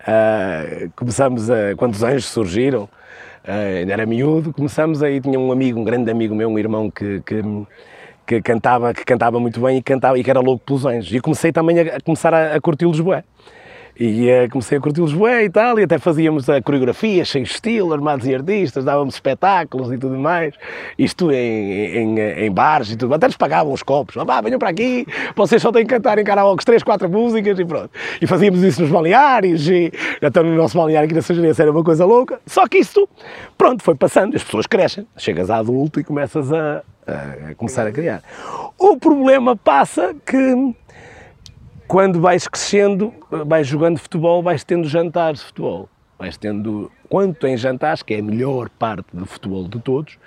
[0.00, 2.82] uh, começamos a, quando os anjos surgiram,
[3.44, 6.90] uh, ainda era miúdo, começamos aí, tinha um amigo, um grande amigo meu, um irmão
[6.90, 7.42] que, que
[8.26, 11.14] que cantava, que cantava muito bem e, cantava, e que era louco pelos anjos.
[11.14, 12.98] E comecei também a, a começar a, a curti-los.
[13.98, 17.50] E uh, comecei a curtir Lisboa e tal, e até fazíamos a coreografia, cheio de
[17.52, 20.54] estilo, armados e artistas, dávamos espetáculos e tudo mais.
[20.98, 23.14] Isto em, em, em bares e tudo.
[23.14, 24.16] Até nos pagavam os copos.
[24.16, 27.64] Ah, venham para aqui, vocês só têm que cantar em karaoke três, quatro músicas e
[27.64, 27.90] pronto.
[28.20, 31.84] E fazíamos isso nos balneários, e até no nosso balneário aqui na Sajarense era uma
[31.84, 32.40] coisa louca.
[32.46, 33.08] Só que isto,
[33.56, 35.06] pronto, foi passando, as pessoas crescem.
[35.16, 38.22] Chegas a adulto e começas a, a começar a criar.
[38.78, 40.74] O problema passa que
[41.94, 45.88] quando vais crescendo, vais jogando futebol, vais tendo jantares de futebol.
[46.18, 50.18] Vais tendo, quando tens jantares, que é a melhor parte do futebol de todos,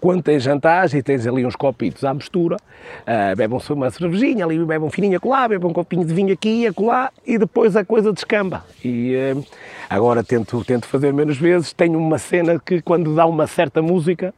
[0.00, 4.58] quando tens jantares e tens ali uns copitos à mistura, uh, bebem uma cervejinha, ali
[4.58, 7.84] bebem um fininho acolá, bebem um copinho de vinho aqui e acolá, e depois a
[7.84, 8.64] coisa descamba.
[8.84, 9.46] E uh,
[9.88, 14.34] agora tento, tento fazer menos vezes, tenho uma cena que quando dá uma certa música,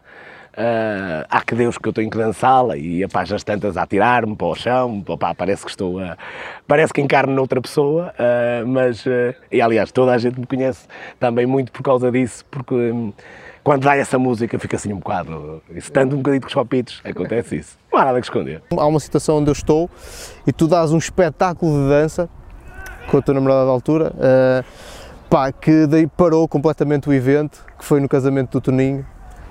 [0.57, 4.35] Uh, há que Deus que eu tenho que dançá-la e a páginas tantas a atirar-me
[4.35, 6.17] para o chão, opa, parece que estou a,
[6.67, 10.89] parece que encarno noutra pessoa, uh, mas, uh, e aliás, toda a gente me conhece
[11.21, 13.13] também muito por causa disso, porque um,
[13.63, 17.57] quando dá essa música fica assim um bocado, estando um bocadinho com os palpitos, acontece
[17.57, 17.79] isso.
[17.93, 18.63] Não há nada que esconder.
[18.71, 19.91] Há uma situação onde eu estou
[20.47, 22.31] e tu dás um espetáculo de dança
[23.11, 24.13] com a tua namorada da altura,
[25.29, 29.05] pá, que daí parou completamente o evento, que foi no casamento do Toninho,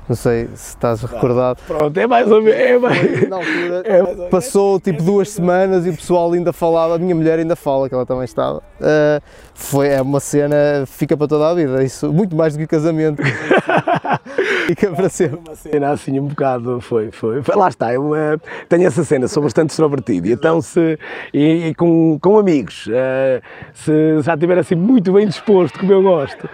[0.07, 1.59] não sei se estás recordado.
[1.65, 2.59] Pronto, é mais ou menos.
[2.59, 6.97] É mais, na altura, é passou tipo duas semanas e o pessoal ainda falava, a
[6.97, 8.59] minha mulher ainda fala que ela também estava.
[8.79, 9.21] Uh,
[9.55, 12.67] foi, é uma cena, fica para toda a vida, isso, muito mais do que o
[12.67, 13.23] casamento.
[14.67, 15.39] fica para sempre.
[15.39, 17.41] Uma cena assim um bocado, foi, foi.
[17.55, 18.39] Lá está, eu uh,
[18.69, 20.99] tenho essa cena, sou bastante extrovertido, então se,
[21.33, 23.41] e, e com, com amigos, uh,
[23.73, 26.47] se já estiver assim muito bem disposto, como eu gosto,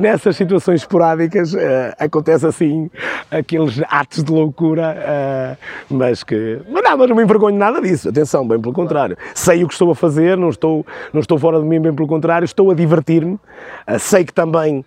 [0.00, 1.54] nessas situações esporádicas,
[1.98, 2.90] acontece acontece assim,
[3.30, 6.60] aqueles atos de loucura, uh, mas que.
[6.68, 9.16] Mas não, mas não me envergonho nada disso, atenção, bem pelo contrário.
[9.34, 12.08] Sei o que estou a fazer, não estou, não estou fora de mim, bem pelo
[12.08, 13.34] contrário, estou a divertir-me.
[13.34, 14.84] Uh, sei que também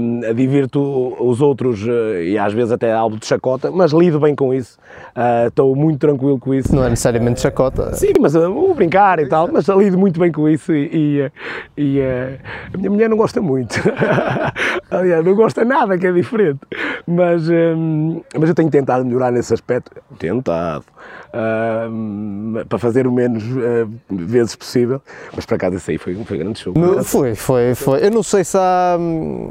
[0.00, 4.18] um, ah, divirto os outros uh, e às vezes até algo de chacota, mas lido
[4.20, 4.78] bem com isso.
[5.46, 6.74] estou muito tranquilo com isso.
[6.74, 7.94] Não é necessariamente chacota.
[7.94, 11.30] Sim, mas vou brincar e tal, mas lido muito bem com isso e,
[11.76, 13.74] e, e a minha mulher não gosta muito.
[14.90, 16.60] Aliás, não gosta nada que é diferente
[17.08, 20.84] mas, hum, mas eu tenho tentado melhorar nesse aspecto, tentado,
[21.90, 25.00] hum, para fazer o menos uh, vezes possível,
[25.34, 26.74] mas para cá isso aí foi, foi grande show.
[26.76, 28.04] No, foi, foi, foi.
[28.04, 28.96] Eu não sei se há.
[29.00, 29.48] Hum,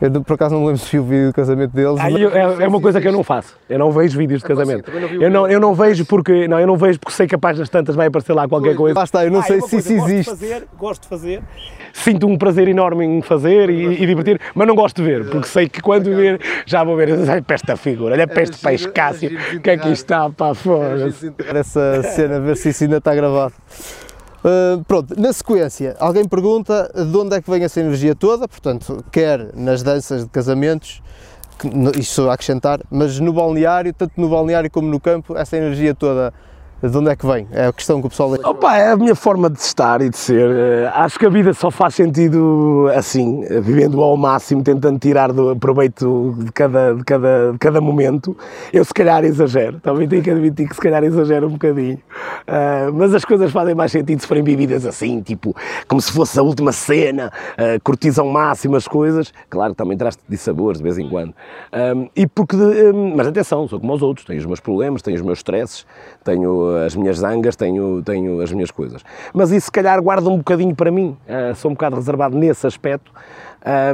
[0.00, 1.98] eu por acaso não me lembro se vi o vídeo do casamento deles.
[1.98, 3.56] Ah, eu, é, é, uma coisa que eu não faço.
[3.68, 4.90] Eu não vejo vídeos de casamento.
[4.90, 7.38] Não eu, não, eu não vejo porque não, eu não vejo porque sei que a
[7.38, 8.98] páginas tantas vai aparecer lá qualquer coisa.
[8.98, 10.30] Lá está, eu não ah, sei é se isso existe.
[10.30, 11.42] Gosto de fazer, gosto de fazer.
[11.92, 15.46] Sinto um prazer enorme em fazer e, e, divertir, mas não gosto de ver, porque
[15.46, 18.88] sei que quando ver, já vou ver, olha para esta figura, olha para este peixe
[18.88, 21.08] Cássio, que aqui está para fora.
[21.54, 23.54] Essa cena, ver se isso ainda está gravado.
[24.44, 29.02] Uh, pronto, na sequência, alguém pergunta de onde é que vem essa energia toda, portanto,
[29.10, 31.02] quer nas danças de casamentos,
[31.98, 36.30] isso a acrescentar, mas no balneário, tanto no balneário como no campo, essa energia toda
[36.90, 37.46] de onde é que vem?
[37.52, 38.34] É a questão que o pessoal...
[38.44, 40.50] Opa, é a minha forma de estar e de ser.
[40.50, 45.56] Eh, acho que a vida só faz sentido assim, vivendo ao máximo, tentando tirar do
[45.56, 48.36] proveito de cada, de cada, de cada momento.
[48.72, 51.98] Eu se calhar exagero, também tenho que admitir que se calhar exagero um bocadinho.
[52.46, 55.54] Uh, mas as coisas fazem mais sentido se forem vividas assim, tipo,
[55.88, 59.32] como se fosse a última cena, uh, curtis ao máximo as coisas.
[59.48, 61.34] Claro também traz de sabores de vez em quando.
[61.72, 65.16] Um, e porque, um, mas atenção, sou como os outros, tenho os meus problemas, tenho
[65.16, 65.86] os meus stresses,
[66.22, 69.02] tenho as minhas zangas, tenho, tenho as minhas coisas.
[69.32, 72.66] Mas isso se calhar guarda um bocadinho para mim, uh, sou um bocado reservado nesse
[72.66, 73.12] aspecto,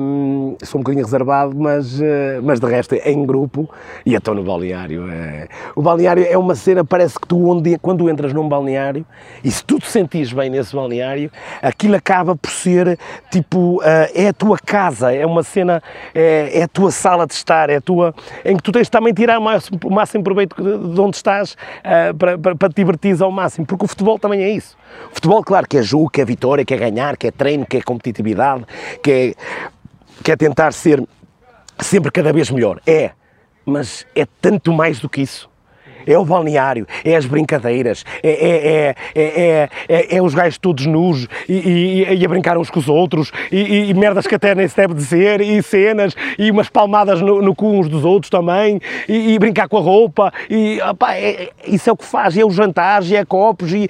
[0.02, 2.04] um, sou um bocadinho reservado, mas, uh,
[2.42, 3.70] mas de resto é em grupo
[4.04, 5.09] e estou no balneário.
[5.09, 5.48] É...
[5.76, 9.06] O balneário é uma cena, parece que tu, onde, quando entras num balneário
[9.44, 11.30] e se tu te sentires bem nesse balneário,
[11.62, 12.98] aquilo acaba por ser
[13.30, 15.83] tipo, uh, é a tua casa, é uma cena,
[16.14, 19.14] é, é, a tua sala de estar, é a tua, em que tu tens também
[19.14, 23.20] tirar o máximo, o máximo proveito de onde estás uh, para, para, para te divertir
[23.22, 24.76] ao máximo, porque o futebol também é isso.
[25.11, 27.66] O futebol, claro, que é jogo, que é vitória, que é ganhar, que é treino,
[27.66, 28.64] que é competitividade,
[29.03, 29.35] que é
[30.22, 31.03] quer tentar ser
[31.81, 32.81] sempre cada vez melhor.
[32.87, 33.11] É,
[33.64, 35.50] mas é tanto mais do que isso
[36.07, 41.55] é o balneário, é as brincadeiras, é, é, é, é os gajos todos nus e,
[41.55, 44.77] e, e, a brincar uns com os outros e, e, merdas que até nem se
[44.77, 49.69] deve dizer e cenas e umas palmadas no, cu uns dos outros também e, brincar
[49.69, 50.79] com a roupa e
[51.13, 53.89] é, isso é o que faz, é os jantares, é copos e,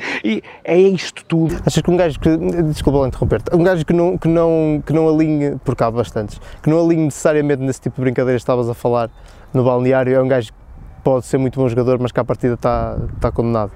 [0.65, 1.57] é isto tudo.
[1.67, 5.09] Achas que um gajo que, desculpa interromper-te, um gajo que não, que, não, que não
[5.09, 8.75] alinhe, porque há bastantes, que não alinhe necessariamente nesse tipo de brincadeiras que estavas a
[8.75, 9.11] falar
[9.53, 10.53] no balneário, é um gajo
[11.01, 13.73] pode ser muito bom jogador, mas que à partida está, está condenado.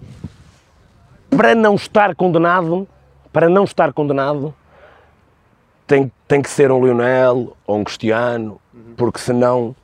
[1.31, 2.87] Para não estar condenado,
[3.33, 4.55] para não estar condenado,
[5.87, 8.61] tem, tem que ser um Lionel ou um Cristiano,
[8.97, 9.75] porque senão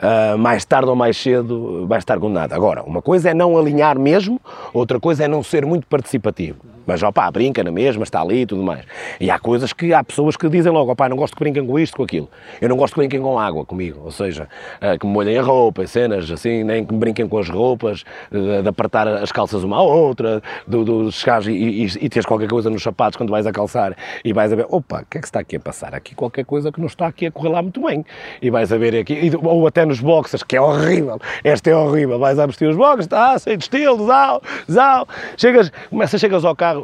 [0.00, 2.52] uh, mais tarde ou mais cedo vai estar condenado.
[2.52, 4.40] Agora, uma coisa é não alinhar mesmo,
[4.72, 6.75] outra coisa é não ser muito participativo.
[6.86, 8.84] Mas, opá, brinca na mesma, está ali e tudo mais.
[9.20, 11.78] E há coisas que, há pessoas que dizem logo, opá, não gosto que brinquem com
[11.78, 12.28] isto, com aquilo.
[12.60, 15.42] Eu não gosto que brinquem com água comigo, ou seja, uh, que me molhem a
[15.42, 19.64] roupa, cenas assim, nem que me brinquem com as roupas, de, de apertar as calças
[19.64, 23.30] uma à outra, do, do chegares e, e, e teres qualquer coisa nos sapatos quando
[23.30, 25.60] vais a calçar e vais a ver, opa, o que é que está aqui a
[25.60, 25.94] passar?
[25.94, 28.04] Aqui qualquer coisa que não está aqui a correr lá muito bem.
[28.40, 32.18] E vais a ver aqui, ou até nos boxers, que é horrível, esta é horrível,
[32.18, 36.54] vais a vestir os boxers, está, sem de estilo, zau, zau, chegas, começas, chegas ao
[36.54, 36.75] carro,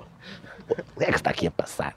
[1.01, 1.95] é que está aqui a passar?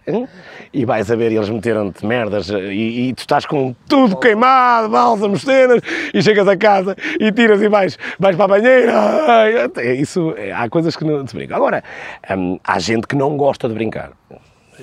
[0.74, 5.42] E vais a ver, eles meteram-te merdas e, e, tu estás com tudo queimado, bálsamos,
[5.42, 5.82] cenas,
[6.14, 9.72] e chegas a casa e tiras e vais, vais para a banheira.
[9.98, 11.56] Isso, é, há coisas que não se brinca.
[11.56, 11.84] Agora,
[12.32, 14.12] hum, há gente que não gosta de brincar.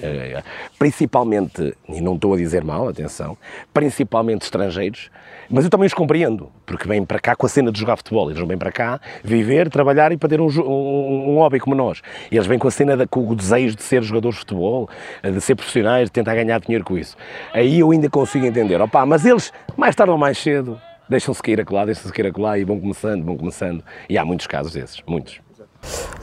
[0.01, 0.43] Eh,
[0.79, 3.37] principalmente, e não estou a dizer mal, atenção,
[3.73, 5.11] principalmente estrangeiros,
[5.51, 8.31] mas eu também os compreendo, porque vêm para cá com a cena de jogar futebol,
[8.31, 11.75] eles não vêm para cá viver, trabalhar e para ter um, um, um hobby como
[11.75, 12.01] nós.
[12.31, 14.89] Eles vêm com a cena, de, com o desejo de ser jogadores de futebol,
[15.23, 17.17] de ser profissionais, de tentar ganhar dinheiro com isso.
[17.53, 21.61] Aí eu ainda consigo entender, opá, mas eles, mais tarde ou mais cedo, deixam-se cair
[21.61, 23.85] acolá, deixam-se cair acolá e vão começando, vão começando.
[24.09, 25.41] E há muitos casos desses, muitos.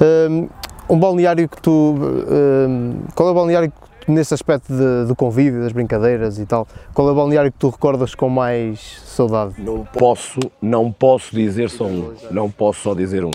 [0.02, 0.50] Um,
[0.90, 1.96] um balneário que tu.
[1.96, 3.72] Um, qual é o balneário
[4.02, 7.60] que, nesse aspecto de, do convívio, das brincadeiras e tal, qual é o balneário que
[7.60, 9.54] tu recordas com mais saudade?
[9.60, 12.14] Não posso, não posso dizer só um.
[12.32, 13.32] Não posso só dizer um.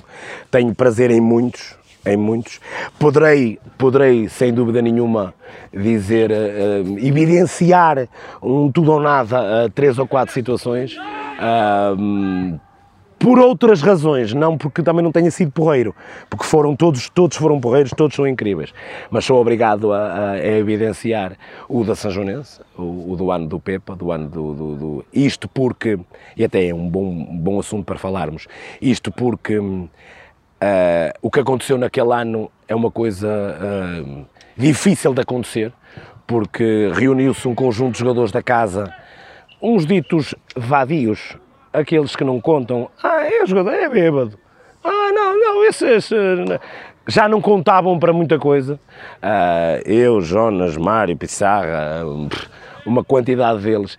[0.50, 2.60] Tenho prazer em muitos, em muitos.
[2.98, 5.32] Poderei, poderei sem dúvida nenhuma,
[5.72, 8.08] dizer, uh, evidenciar
[8.42, 10.96] um tudo ou nada, uh, três ou quatro situações.
[13.24, 15.94] Por outras razões, não porque também não tenha sido porreiro,
[16.28, 18.74] porque foram todos, todos foram porreiros, todos são incríveis,
[19.10, 21.32] mas sou obrigado a, a, evidenciar
[21.66, 22.12] o da São
[22.76, 25.98] o, o, do ano do Pepa, do ano do, do, do, Isto porque,
[26.36, 28.46] e até é um bom, bom assunto para falarmos,
[28.78, 29.88] isto porque uh,
[31.22, 35.72] o que aconteceu naquele ano é uma coisa uh, difícil de acontecer,
[36.26, 38.94] porque reuniu-se um conjunto de jogadores da casa,
[39.62, 41.38] uns ditos vadios,
[41.74, 44.38] aqueles que não contam, ah, é jogador, é bêbado.
[44.82, 46.10] Ah, não, não, esses
[47.06, 48.78] já não contavam para muita coisa.
[49.22, 52.02] Uh, eu, Jonas, Mário, Pissarra,
[52.86, 53.98] uma quantidade deles,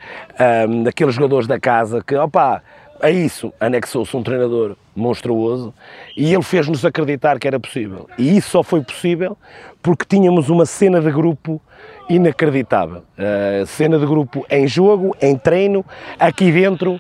[0.69, 2.61] um, aqueles jogadores da casa que, opa,
[3.01, 5.73] a isso anexou-se um treinador monstruoso
[6.15, 8.07] e ele fez-nos acreditar que era possível.
[8.17, 9.38] E isso só foi possível
[9.81, 11.61] porque tínhamos uma cena de grupo
[12.09, 13.03] inacreditável.
[13.17, 15.85] Uh, cena de grupo em jogo, em treino,
[16.19, 16.99] aqui dentro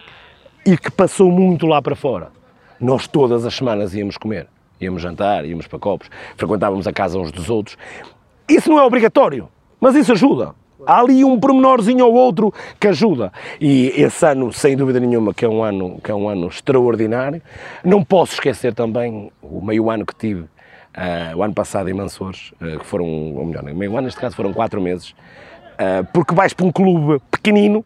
[0.65, 2.29] e que passou muito lá para fora.
[2.79, 4.47] Nós todas as semanas íamos comer,
[4.81, 7.77] íamos jantar, íamos para copos, frequentávamos a casa uns dos outros.
[8.49, 9.47] Isso não é obrigatório,
[9.79, 10.53] mas isso ajuda.
[10.85, 13.31] Há ali um pormenorzinho ou outro que ajuda.
[13.59, 17.41] E esse ano, sem dúvida nenhuma, que é um ano, que é um ano extraordinário.
[17.83, 22.51] Não posso esquecer também o meio ano que tive, uh, o ano passado em Mansores,
[22.61, 26.53] uh, que foram, ou melhor, meio ano, neste caso foram quatro meses, uh, porque vais
[26.53, 27.83] para um clube pequenino,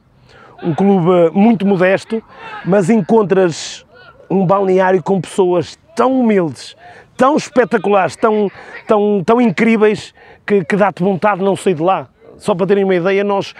[0.63, 2.22] um clube muito modesto,
[2.65, 3.86] mas encontras
[4.30, 6.76] um balneário com pessoas tão humildes,
[7.17, 8.50] tão espetaculares, tão,
[8.88, 10.13] tão, tão incríveis,
[10.45, 12.08] que, que dá-te vontade de não sair de lá.
[12.38, 13.54] Só para terem uma ideia, nós,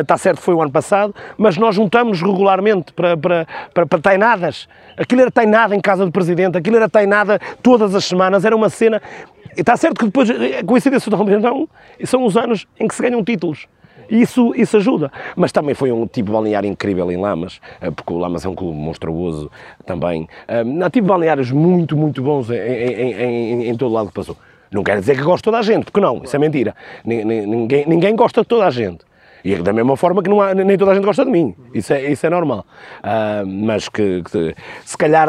[0.00, 3.98] está uh, certo, foi o ano passado, mas nós juntamos regularmente para, para, para, para
[3.98, 4.68] tainadas.
[4.96, 8.68] Aquilo era tainada em casa do Presidente, aquilo era tainada todas as semanas, era uma
[8.68, 9.00] cena.
[9.56, 11.66] Está certo que depois, eh, coincidência totalmente não,
[12.04, 13.66] são os anos em que se ganham títulos.
[14.08, 15.10] Isso, isso ajuda.
[15.34, 18.48] Mas também foi um tipo de balneário incrível em Lamas, eh, porque o Lamas é
[18.48, 19.50] um clube monstruoso
[19.84, 20.28] também.
[20.64, 24.36] Não, tive balneários muito, muito bons em, em, em, em todo lado que passou.
[24.70, 26.74] Não quer dizer que gosto de toda a gente, porque não, isso é mentira.
[27.04, 28.98] Ninguém, ninguém gosta de toda a gente.
[29.46, 31.92] E da mesma forma que não há, nem toda a gente gosta de mim, isso
[31.92, 32.66] é, isso é normal.
[32.98, 35.28] Uh, mas que, que, se calhar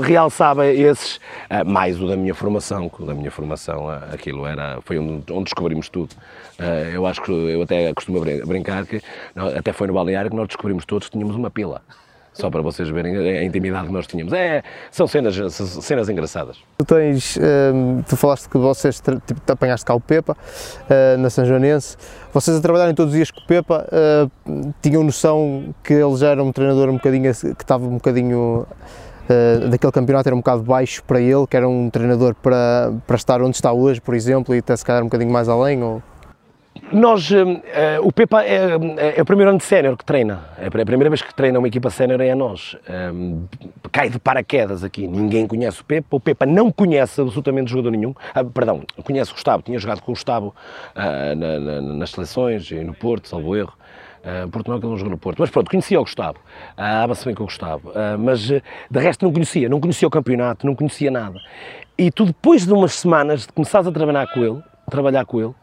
[0.00, 4.46] realçava esses, uh, mais o da minha formação, que o da minha formação uh, aquilo
[4.46, 6.14] era, foi onde, onde descobrimos tudo.
[6.94, 9.02] eu acho que eu até costumo brincar que
[9.58, 11.82] até foi no balneário que nós descobrimos todos que tínhamos uma pila.
[12.32, 14.32] Só para vocês verem a intimidade que nós tínhamos.
[14.32, 16.58] É, são cenas, cenas engraçadas.
[16.78, 21.44] Tu tens, hum, tu falaste que vocês tipo, apanhaste cá o Pepa, uh, na São
[21.44, 21.96] Joanense.
[22.32, 26.28] Vocês a trabalharem todos os dias com o Pepa, uh, tinham noção que ele já
[26.28, 28.66] era um treinador um bocadinho, que estava um bocadinho
[29.70, 33.40] daquele campeonato era um bocado baixo para ele, que era um treinador para, para estar
[33.40, 35.82] onde está hoje, por exemplo, e até se calhar um bocadinho mais além?
[35.82, 36.02] Ou...
[36.92, 37.36] nós, uh,
[38.02, 41.22] o Pepa é, é, o primeiro ano de sénior que treina, é a primeira vez
[41.22, 42.76] que treina uma equipa sénior é a nós.
[43.92, 48.14] Cai de paraquedas aqui, ninguém conhece o Pepa, o Pepa não conhece absolutamente jogador nenhum,
[48.34, 50.54] ah, perdão, conhece o Gustavo, tinha jogado com o Gustavo
[50.96, 53.72] uh, na, na, nas seleções e no Porto, salvo erro.
[54.20, 56.38] Uh, Porto não é que ele não jogou no Porto, mas pronto, conhecia o Gustavo,
[56.76, 58.62] uh, se bem com o Gustavo, uh, mas de
[58.92, 61.40] resto não conhecia, não conhecia o campeonato, não conhecia nada.
[61.96, 65.54] E tu depois de umas semanas de começares a trabalhar com ele, trabalhar com ele,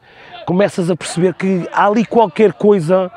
[0.47, 3.11] começas a perceber que há ali qualquer coisa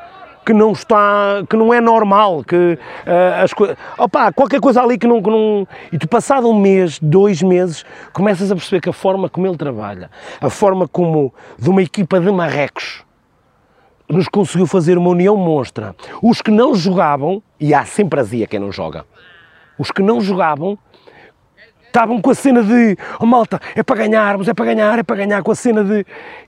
[0.45, 4.97] que não está, que não é normal, que uh, as coisas, opa, qualquer coisa ali
[4.97, 8.89] que não, que não, e tu passado um mês, dois meses, começas a perceber que
[8.89, 10.11] a forma como ele trabalha,
[10.41, 13.05] a forma como de uma equipa de marrecos
[14.09, 15.95] nos conseguiu fazer uma união monstra.
[16.21, 19.05] Os que não jogavam, e há sempre azia quem não joga,
[19.79, 20.77] os que não jogavam
[21.91, 25.15] estavam com a cena de oh malta, é para ganharmos, é para ganhar, é para
[25.17, 26.05] ganhar, com a cena de.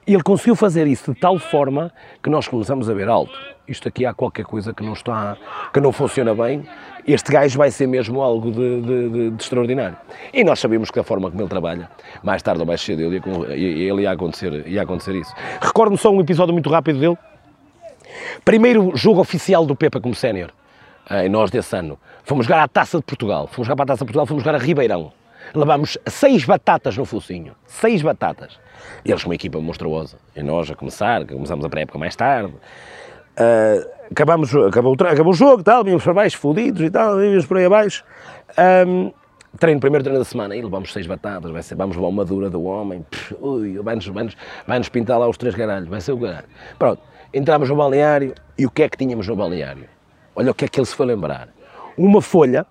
[0.07, 1.91] E ele conseguiu fazer isso de tal forma
[2.21, 3.37] que nós começamos a ver alto.
[3.67, 5.37] Isto aqui há qualquer coisa que não está,
[5.73, 6.65] que não funciona bem.
[7.05, 9.97] Este gajo vai ser mesmo algo de, de, de, de extraordinário.
[10.33, 11.89] E nós sabemos que da forma como ele trabalha,
[12.23, 15.33] mais tarde ou mais cedo, ele ia, ele ia, acontecer, ia acontecer isso.
[15.61, 17.17] Recordo-me só um episódio muito rápido dele.
[18.45, 20.51] Primeiro jogo oficial do Pepa como sénior,
[21.09, 21.97] em nós desse ano.
[22.23, 23.47] Fomos jogar à Taça de Portugal.
[23.47, 25.11] Fomos jogar para a Taça de Portugal, fomos jogar a Ribeirão
[25.53, 27.55] levámos seis batatas no focinho.
[27.65, 28.59] Seis batatas.
[29.05, 30.17] Eles com uma equipa monstruosa.
[30.35, 32.53] E nós a começar, começámos a pré-época mais tarde.
[32.53, 37.57] Uh, acabamos, acabou, acabou o jogo, tal, vimos para baixo, fodidos e tal, vimos por
[37.57, 38.03] aí abaixo.
[38.87, 39.11] Um,
[39.57, 42.49] treino, primeiro treino da semana, e levamos seis batatas, vai ser, vamos levar uma dura
[42.49, 43.05] do homem,
[43.83, 44.37] vai-nos vai -nos,
[44.67, 46.47] vai -nos pintar lá os três caralhos, vai ser o caralho.
[46.77, 47.01] Pronto,
[47.33, 49.85] entramos no balneário, e o que é que tínhamos no balneário?
[50.35, 51.49] Olha o que é que ele se foi lembrar.
[51.97, 52.65] Uma folha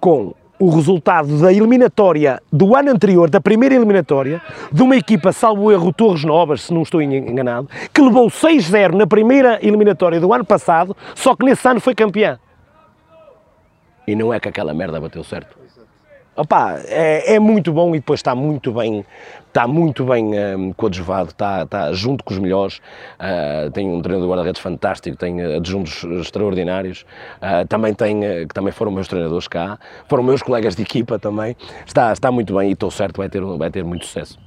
[0.00, 4.40] com o resultado da eliminatória do ano anterior, da primeira eliminatória,
[4.72, 9.06] de uma equipa, salvo erro, Torres Novas, se não estou enganado, que levou 6-0 na
[9.06, 12.38] primeira eliminatória do ano passado, só que nesse ano foi campeã.
[14.06, 15.65] E não é que aquela merda bateu certo.
[16.36, 19.06] Opa, é, é, muito bom e depois está muito bem,
[19.48, 22.76] está muito bem um, coadjuvado, está, está junto com os melhores,
[23.18, 27.06] uh, tem um treinador de guarda-redes fantástico, tem adjuntos extraordinários,
[27.38, 29.78] uh, também tem, que também foram meus treinadores cá,
[30.10, 31.56] foram meus colegas de equipa também,
[31.86, 34.38] está, está muito bem e estou certo, vai ter, vai ter muito sucesso.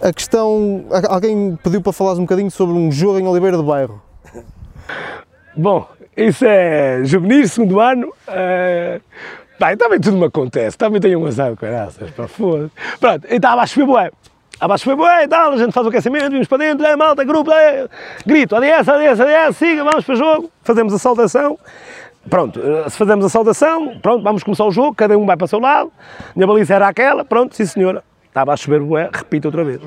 [0.00, 4.00] A questão, alguém pediu para falares um bocadinho sobre um jogo em Oliveira do Bairro.
[5.56, 9.00] Bom, isso é juvenil, segundo ano, uh,
[9.62, 13.36] Bem, também tudo me acontece, também tenho um azar de caraças, para foda Pronto, e
[13.36, 14.10] estava a chover bué.
[14.52, 16.96] Estava a chover bué e tal, a gente faz o aquecimento, vimos para dentro, é
[16.96, 17.86] malta, grupo, é,
[18.26, 21.56] grito, ADS, ADS, ADS, siga, vamos para o jogo, fazemos a saudação.
[22.28, 25.44] Pronto, eh, se fazemos a saudação, pronto, vamos começar o jogo, cada um vai para
[25.44, 25.92] o seu lado,
[26.34, 28.02] minha baliza era aquela, pronto, sim senhora.
[28.26, 29.80] Estava a chover bué, repito outra vez.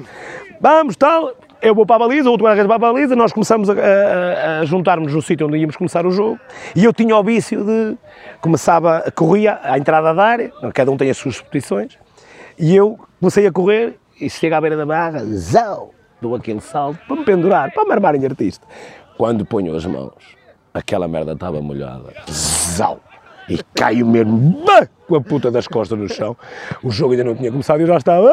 [0.61, 1.34] Vamos, tal,
[1.66, 4.59] eu vou para a baliza, o outro guarda-redes para a baliza, nós começamos a, a,
[4.59, 6.39] a juntar-nos no sítio onde íamos começar o jogo
[6.76, 7.97] e eu tinha o vício de,
[8.39, 11.97] começava, corria à entrada da área, cada um tem as suas posições,
[12.59, 15.91] e eu comecei a correr e chego à beira da barra, zau,
[16.22, 18.66] dou aquele salto para me pendurar, para me armar em artista.
[19.18, 20.13] Quando ponho as mãos,
[20.72, 22.99] aquela merda estava molhada, zau,
[23.49, 24.63] e caio mesmo
[25.07, 26.36] com a puta das costas no chão.
[26.84, 28.30] O jogo ainda não tinha começado e eu já estava.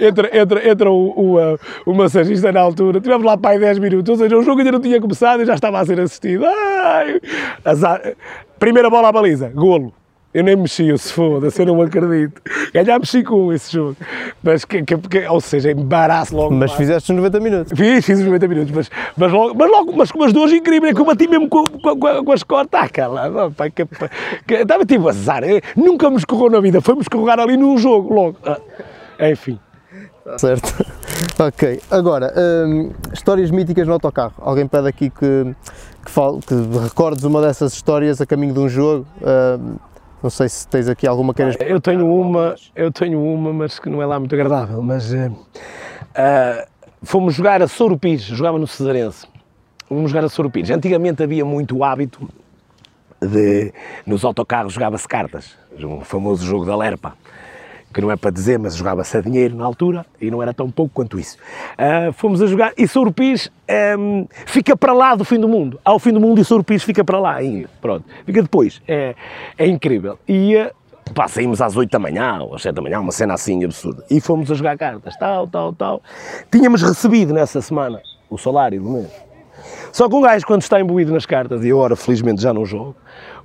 [0.00, 3.78] Entra, entra, entra o, o, uh, o massagista na altura, tivemos lá para aí 10
[3.78, 6.44] minutos, ou seja, o jogo ainda não tinha começado e já estava a ser assistido.
[6.46, 7.20] Ai,
[7.64, 8.00] azar.
[8.58, 9.92] Primeira bola à baliza, golo.
[10.34, 12.42] Eu nem mexi, eu se foda-se, eu não acredito.
[12.74, 13.96] Ganhámos 5-1 esse jogo.
[14.42, 16.54] Mas, que, que, que, ou seja, embaraço logo.
[16.54, 17.72] Mas fizeste os 90 minutos.
[17.74, 20.94] Fiz, fiz os 90 minutos, mas, mas, logo, mas, logo, mas com as duas incríveis,
[20.94, 22.78] que eu bati mesmo com, com, com, com as cortas.
[22.78, 23.86] Ah, calado, pá, que,
[24.46, 25.42] que, estava tipo azar.
[25.74, 28.36] Nunca me escorreu na vida, foi-me escorregar ali num jogo, logo.
[28.44, 28.60] Ah,
[29.20, 29.58] enfim.
[30.36, 30.84] Certo.
[31.40, 31.80] ok.
[31.90, 34.34] Agora, hum, histórias míticas no autocarro.
[34.38, 35.54] Alguém pede aqui que,
[36.04, 39.06] que, fale, que recordes uma dessas histórias a caminho de um jogo.
[39.22, 39.76] Hum,
[40.22, 41.56] não sei se tens aqui alguma queiras.
[41.60, 44.82] Eu tenho uma, eu tenho uma, mas que não é lá muito agradável.
[44.82, 46.66] Mas uh, uh,
[47.02, 49.26] fomos jogar a Sorupis, jogava no Cesarense.
[49.86, 50.70] Fomos jogar a Sorupis.
[50.70, 52.28] Antigamente havia muito hábito
[53.20, 53.72] de
[54.06, 57.16] nos autocarros jogava-se cartas, um famoso jogo da Lerpa
[57.92, 60.70] que não é para dizer, mas jogava-se a dinheiro na altura e não era tão
[60.70, 61.36] pouco quanto isso.
[61.72, 63.50] Uh, fomos a jogar e Sourpis
[63.98, 65.80] um, fica para lá do fim do mundo.
[65.84, 67.68] Ao fim do mundo e Sourpis fica para lá ainda.
[67.80, 68.82] Pronto, fica depois.
[68.86, 69.14] É,
[69.56, 70.18] é incrível.
[70.28, 70.70] E uh,
[71.14, 74.04] pá, saímos às 8 da manhã ou às 7 da manhã, uma cena assim absurda.
[74.10, 76.02] E fomos a jogar cartas, tal, tal, tal.
[76.50, 79.28] Tínhamos recebido nessa semana o salário do mês.
[79.92, 82.94] Só que um gajo, quando está imbuído nas cartas, e agora felizmente já não jogo,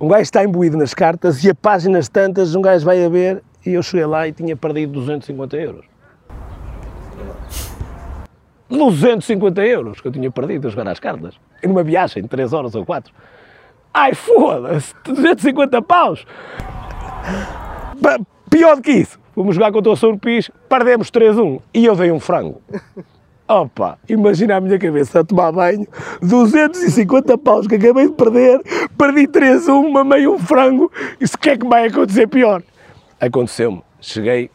[0.00, 3.42] um gajo está imbuído nas cartas e a páginas tantas, um gajo vai a ver
[3.66, 5.84] e eu cheguei lá e tinha perdido 250 euros.
[8.68, 11.34] 250 euros que eu tinha perdido a jogar às cartas.
[11.62, 13.12] E numa viagem de 3 horas ou 4.
[13.92, 16.26] Ai, foda-se, 250 paus.
[18.02, 18.18] Pa-
[18.50, 22.20] Pior do que isso, fomos jogar contra o Sorpis, perdemos 3-1 e eu dei um
[22.20, 22.60] frango.
[23.48, 25.86] Opa, imagina a minha cabeça a tomar banho,
[26.22, 28.60] 250 paus que acabei de perder,
[28.96, 30.90] perdi 3-1, mamei um frango,
[31.20, 32.62] isso que é que vai acontecer pior?
[33.24, 34.50] Aconteceu-me, cheguei,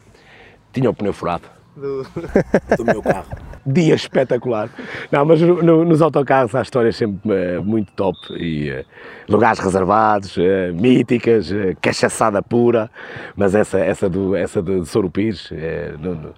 [0.72, 1.44] tinha o pneu furado
[1.76, 3.26] do meu carro.
[3.66, 4.68] Dia espetacular.
[5.10, 8.84] Não, mas no- no- nos autocarros há histórias sempre eh, muito top e eh,
[9.28, 11.50] lugares reservados, eh, míticas,
[11.80, 12.90] cachaçada pura,
[13.36, 16.34] mas essa, essa, do, essa de Sorupires é, não- não-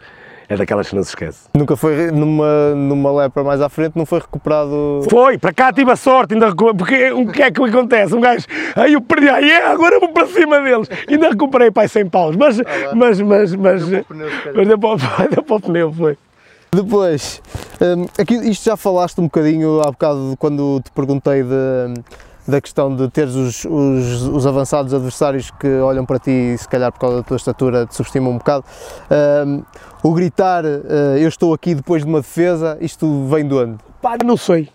[0.53, 1.41] é daquelas que não se esquece.
[1.55, 5.01] Nunca foi numa, numa lepra mais à frente, não foi recuperado.
[5.09, 8.15] Foi, para cá tive a sorte, ainda recu- porque o que é que acontece?
[8.15, 8.47] Um gajo,
[8.77, 10.89] aí eu perdi, aí é, agora vou para cima deles.
[11.09, 12.61] Ainda recuperei para aí 100 paus, mas,
[12.95, 14.57] mas, mas, mas, Deu para o pneu, se calhar.
[14.57, 16.19] mas deu para, deu para o pneu, foi.
[16.75, 17.43] Depois,
[17.81, 21.95] hum, aqui, isto já falaste um bocadinho há bocado quando te perguntei de-
[22.47, 26.69] da questão de teres os, os- os avançados adversários que olham para ti e se
[26.69, 28.65] calhar por causa da tua estatura te subestimam um bocado.
[30.03, 33.77] O gritar eh, eu estou aqui depois de uma defesa, isto vem de onde?
[34.01, 34.69] Pá, não sei.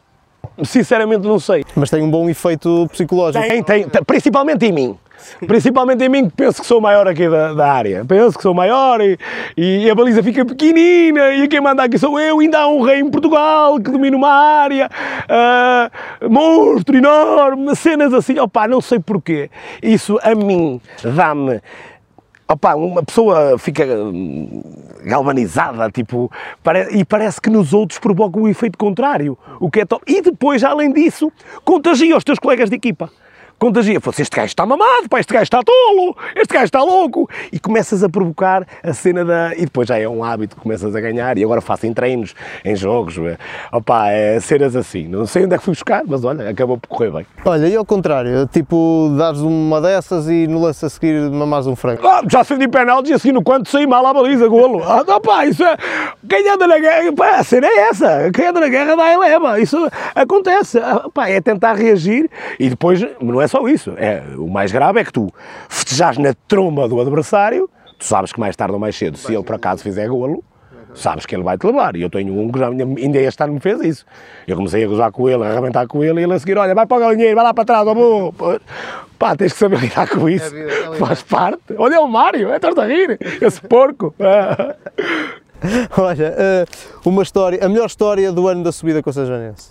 [0.64, 1.64] Sinceramente não sei.
[1.76, 3.46] Mas tem um bom efeito psicológico.
[3.48, 4.98] Tem, tem, principalmente em mim.
[5.46, 8.06] Principalmente em mim, que penso que sou maior aqui da, da área.
[8.06, 9.18] Penso que sou maior e,
[9.56, 12.40] e a baliza fica pequenina e quem manda aqui sou eu.
[12.40, 14.90] Ainda há um rei em Portugal que domina uma área,
[15.30, 15.90] ah,
[16.30, 18.40] monstro enorme, cenas assim.
[18.40, 19.50] Opá, não sei porquê.
[19.82, 21.62] Isso a mim dá-me.
[22.50, 24.64] Opa, uma pessoa fica hum,
[25.04, 26.32] galvanizada, tipo,
[26.92, 30.02] e parece que nos outros provoca o efeito contrário, o que é top.
[30.08, 31.30] E depois, além disso,
[31.66, 33.12] contagia os teus colegas de equipa.
[33.60, 37.28] Contagia, fosse este gajo está mamado, pá, este gajo está tolo, este gajo está louco.
[37.52, 39.56] E começas a provocar a cena da.
[39.56, 41.40] E depois já é um hábito, começas a ganhar.
[41.40, 43.16] E agora faço em treinos, em jogos,
[43.72, 45.08] opa, é cenas assim.
[45.08, 47.26] Não sei onde é que fui buscar, mas olha, acabou por correr bem.
[47.44, 51.76] Olha, e ao contrário, tipo, dares uma dessas e no lance a seguir mamares um
[51.76, 52.08] frango.
[52.08, 54.84] Ah, já defendi penalti e a seguir no canto saí mal à baliza, golo.
[54.84, 55.76] Ah, não, pá, isso é.
[56.30, 58.30] Quem anda na guerra, pá, a cena é essa.
[58.32, 59.60] Quem anda na guerra dá e leva.
[59.60, 60.78] Isso acontece.
[60.78, 62.30] Ah, pá, é tentar reagir
[62.60, 63.94] e depois, não é só isso.
[63.98, 65.32] É, o mais grave é que tu
[65.70, 69.44] festejas na tromba do adversário, tu sabes que mais tarde ou mais cedo, se ele
[69.44, 70.44] por acaso fizer golo,
[70.94, 71.96] sabes que ele vai te levar.
[71.96, 74.06] E eu tenho um que já, ainda este ano me fez isso.
[74.48, 76.74] Eu comecei a gozar com ele, a arrebentar com ele, e ele a seguir, olha,
[76.74, 78.34] vai para o galinheiro, vai lá para trás, ó burro.
[79.18, 80.50] Pá, tens que saber lidar com isso.
[80.52, 80.96] vida, é.
[80.96, 81.74] Faz parte.
[81.78, 84.14] Olha o Mário, é estás a rir, esse porco.
[85.98, 86.66] Olha, eh,
[87.04, 89.70] uma história, a melhor história do ano da subida com o Sajanense.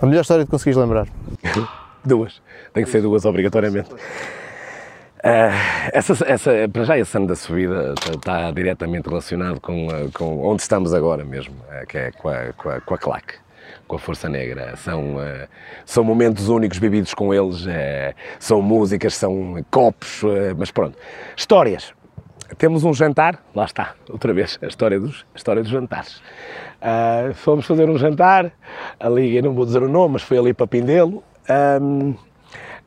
[0.00, 1.06] A melhor história que conseguis lembrar.
[2.06, 2.40] Duas.
[2.72, 3.90] Tem que ser duas obrigatoriamente.
[5.24, 5.50] Ah,
[5.92, 10.46] essa, essa, para já esse ano da subida está, está diretamente relacionado com, ah, com
[10.46, 13.34] onde estamos agora mesmo, ah, que é com a, com a, com a claque,
[13.88, 14.76] com a Força Negra.
[14.76, 15.48] São, ah,
[15.84, 20.96] são momentos únicos vividos com eles, ah, são músicas, são copos, ah, mas pronto.
[21.36, 21.92] Histórias.
[22.58, 26.22] Temos um jantar, lá está, outra vez, a história dos, a história dos jantares.
[27.34, 28.52] Fomos fazer um jantar,
[29.00, 31.24] ali, eu não vou dizer o nome, mas foi ali para Pindelo.
[31.48, 32.14] Ahm,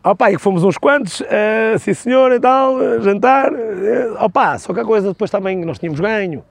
[0.01, 3.51] Opa, e fomos uns quantos, ah, sim senhor e tal, jantar.
[3.53, 6.43] ah, Opa, só que a coisa depois também nós tínhamos ganho.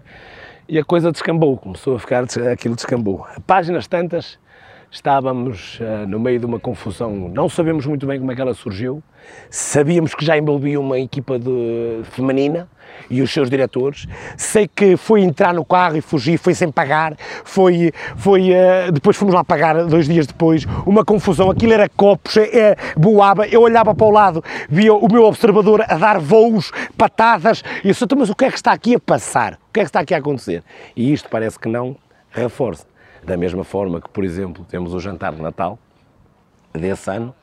[0.68, 3.26] E a coisa descambou, começou a ficar, aquilo descambou.
[3.46, 4.38] Páginas tantas,
[4.90, 8.54] estávamos ah, no meio de uma confusão, não sabemos muito bem como é que ela
[8.54, 9.02] surgiu,
[9.50, 12.68] sabíamos que já envolvia uma equipa de, feminina
[13.10, 17.14] e os seus diretores, sei que foi entrar no carro e fugir, foi sem pagar,
[17.44, 22.36] foi, foi ah, depois fomos lá pagar dois dias depois, uma confusão, aquilo era copos,
[22.36, 26.72] é, é, boaba, eu olhava para o lado, via o meu observador a dar voos,
[26.96, 29.58] patadas, e eu disse, "Então, mas o que é que está aqui a passar?
[29.68, 30.62] O que é que está aqui a acontecer?
[30.96, 31.96] E isto parece que não
[32.30, 32.86] reforça.
[33.24, 35.78] Da mesma forma que, por exemplo, temos o jantar de Natal
[36.72, 37.34] desse ano,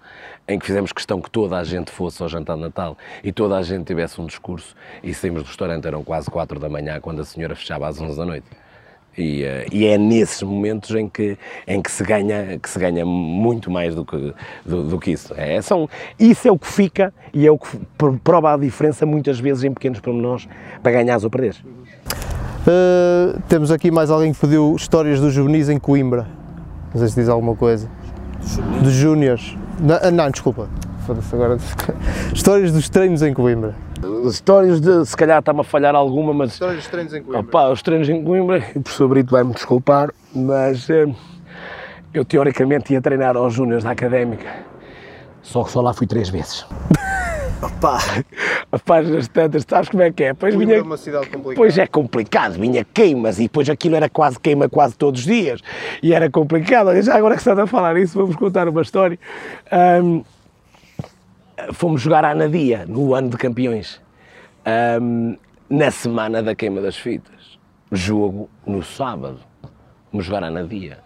[0.47, 3.57] em que fizemos questão que toda a gente fosse ao jantar de Natal e toda
[3.57, 7.21] a gente tivesse um discurso e saímos do restaurante, eram quase 4 da manhã, quando
[7.21, 8.45] a senhora fechava às 11 da noite.
[9.17, 13.05] E, eh, e é nesses momentos em que, em que, se, ganha, que se ganha
[13.05, 14.34] muito mais do que,
[14.65, 15.34] do, do que isso.
[15.38, 19.05] É, são, isso é o que fica e é o que pro- prova a diferença
[19.05, 20.47] muitas vezes em pequenos pormenores
[20.84, 21.63] para ganhares ou perderes.
[22.68, 26.26] Uh, temos aqui mais alguém que pediu histórias dos juvenis em Coimbra.
[26.93, 27.88] Não sei se diz alguma coisa.
[28.82, 29.55] Dos júniores.
[29.80, 30.68] Não, ah, não, desculpa.
[31.05, 31.57] Foda-se agora.
[32.34, 33.76] histórias dos treinos em Coimbra.
[34.28, 37.82] Histórias de, se calhar está-me a falhar alguma, mas Histórias dos treinos em Opa, os
[37.82, 41.07] treinos em Coimbra, o professor Brito vai-me desculpar, mas eh,
[42.13, 44.47] eu teoricamente ia treinar aos júniores da Académica,
[45.41, 46.66] só que só lá fui três vezes.
[47.66, 47.97] Opa,
[48.86, 50.34] páginas tantas, sabes como é que é?
[50.34, 51.55] Pois, Coimbra vinha, é uma cidade complicada.
[51.55, 55.61] pois é complicado, vinha queimas e depois aquilo era quase queima quase todos os dias
[56.03, 56.88] e era complicado.
[56.88, 59.18] Olha, já agora que estás a falar isso, vamos contar uma história.
[59.72, 60.22] Ahm,
[61.74, 63.99] fomos jogar à Nadia, no ano de campeões,
[64.66, 65.36] ahm,
[65.70, 67.57] na semana da queima das fitas.
[67.91, 69.39] Jogo no sábado.
[70.11, 70.99] Fomos jogar à Nadia.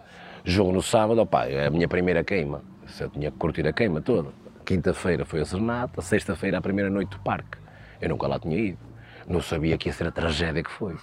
[0.44, 2.62] Jogo no sábado, opá, é a minha primeira queima.
[2.98, 4.28] Eu tinha que curtir a queima toda.
[4.70, 7.58] Quinta-feira foi a serenata, sexta-feira a primeira noite do parque.
[8.00, 8.78] Eu nunca lá tinha ido.
[9.26, 10.94] Não sabia que ia ser a tragédia que foi.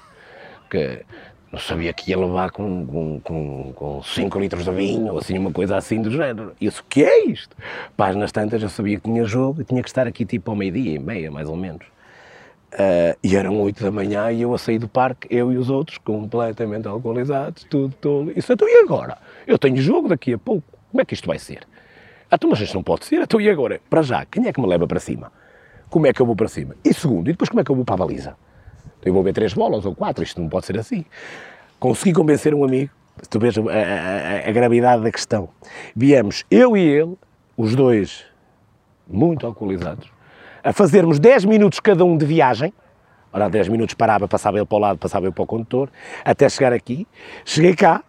[0.70, 1.04] Que
[1.52, 5.20] não sabia que ia levar com 5 com, com, com cinco litros de vinho, ou
[5.20, 6.54] assim, uma coisa assim do género.
[6.62, 7.58] Isso, que é isto?
[7.98, 10.56] Paz, nas tantas, eu sabia que tinha jogo e tinha que estar aqui tipo ao
[10.56, 11.86] meio-dia e meia, mais ou menos.
[12.72, 15.70] Ah, e eram 8 da manhã e eu a sair do parque, eu e os
[15.70, 18.32] outros, completamente alcoolizados, tudo tolo.
[18.34, 19.18] Isso, então e agora?
[19.46, 20.64] Eu tenho jogo daqui a pouco.
[20.90, 21.68] Como é que isto vai ser?
[22.30, 23.22] Ah, tu, mas isto não pode ser.
[23.22, 23.80] Então e agora?
[23.90, 25.32] Para já, quem é que me leva para cima?
[25.90, 26.76] Como é que eu vou para cima?
[26.84, 28.36] E segundo, e depois como é que eu vou para a baliza?
[29.04, 31.06] Eu vou ver três bolas ou quatro, isto não pode ser assim.
[31.80, 32.92] Consegui convencer um amigo,
[33.30, 35.48] tu vês a, a- a- a gravidade da questão.
[35.96, 37.16] Viemos, eu e ele,
[37.56, 38.26] os dois
[39.08, 40.10] muito alcoolizados,
[40.64, 42.74] a fazermos 10 minutos cada um de viagem.
[43.32, 45.90] Ora, 10 minutos parava, passava ele para o lado, passava eu para o condutor,
[46.26, 47.08] até chegar aqui.
[47.46, 48.04] Cheguei cá,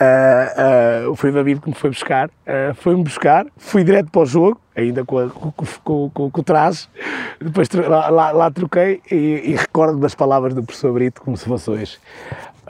[0.00, 4.26] ah, foi o David que me foi buscar, ah, foi-me buscar, fui direto para o
[4.26, 6.88] jogo, ainda com, a- com, com, com- com o traje,
[7.40, 11.44] depois lá, lá- lá troquei e, e recordo das palavras do professor Brito como se
[11.44, 11.98] fosse hoje.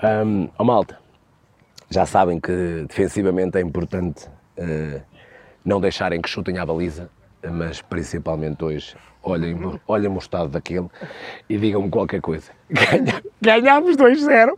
[0.03, 0.99] Um, oh, malta,
[1.91, 5.01] já sabem que defensivamente é importante eh,
[5.65, 7.11] não deixarem que chutem à baliza,
[7.51, 10.87] mas principalmente hoje, olhem, olhem o estado daquele
[11.49, 12.51] e digam-me qualquer coisa.
[12.71, 14.51] Ganha- ganhámos 2-0,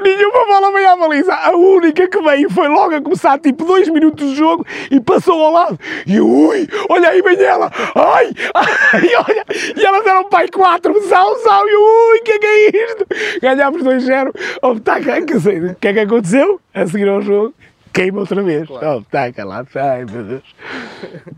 [0.00, 3.88] nenhuma bola veio à baliza, a única que veio foi logo a começar, tipo, dois
[3.88, 5.78] minutos de jogo e passou ao lado.
[6.06, 9.44] E ui, olha aí, vem ela, ai, ai, olha,
[9.76, 13.06] e elas eram pai 4, sal, sal, e ui, o que é que é isto?
[13.42, 14.32] Ganhámos 2-0,
[14.62, 16.60] oh, tá, que o que é que aconteceu?
[16.72, 17.52] A seguir ao jogo,
[17.94, 18.68] queima outra vez.
[18.68, 20.42] Oh, tá, calado, ai meu Deus.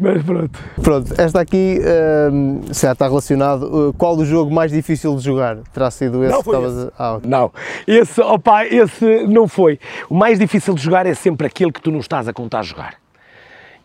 [0.01, 0.59] Mas pronto.
[0.83, 1.79] Pronto, esta aqui
[2.33, 3.89] hum, já está relacionado.
[3.91, 5.59] Uh, Qual o jogo mais difícil de jogar?
[5.73, 6.93] Terá sido esse Não que foi estavas esse.
[6.99, 7.05] a...
[7.05, 7.31] Ah, ok.
[7.31, 7.53] Não,
[7.87, 9.79] esse, opa, esse não foi.
[10.09, 12.95] O mais difícil de jogar é sempre aquele que tu não estás a contar jogar.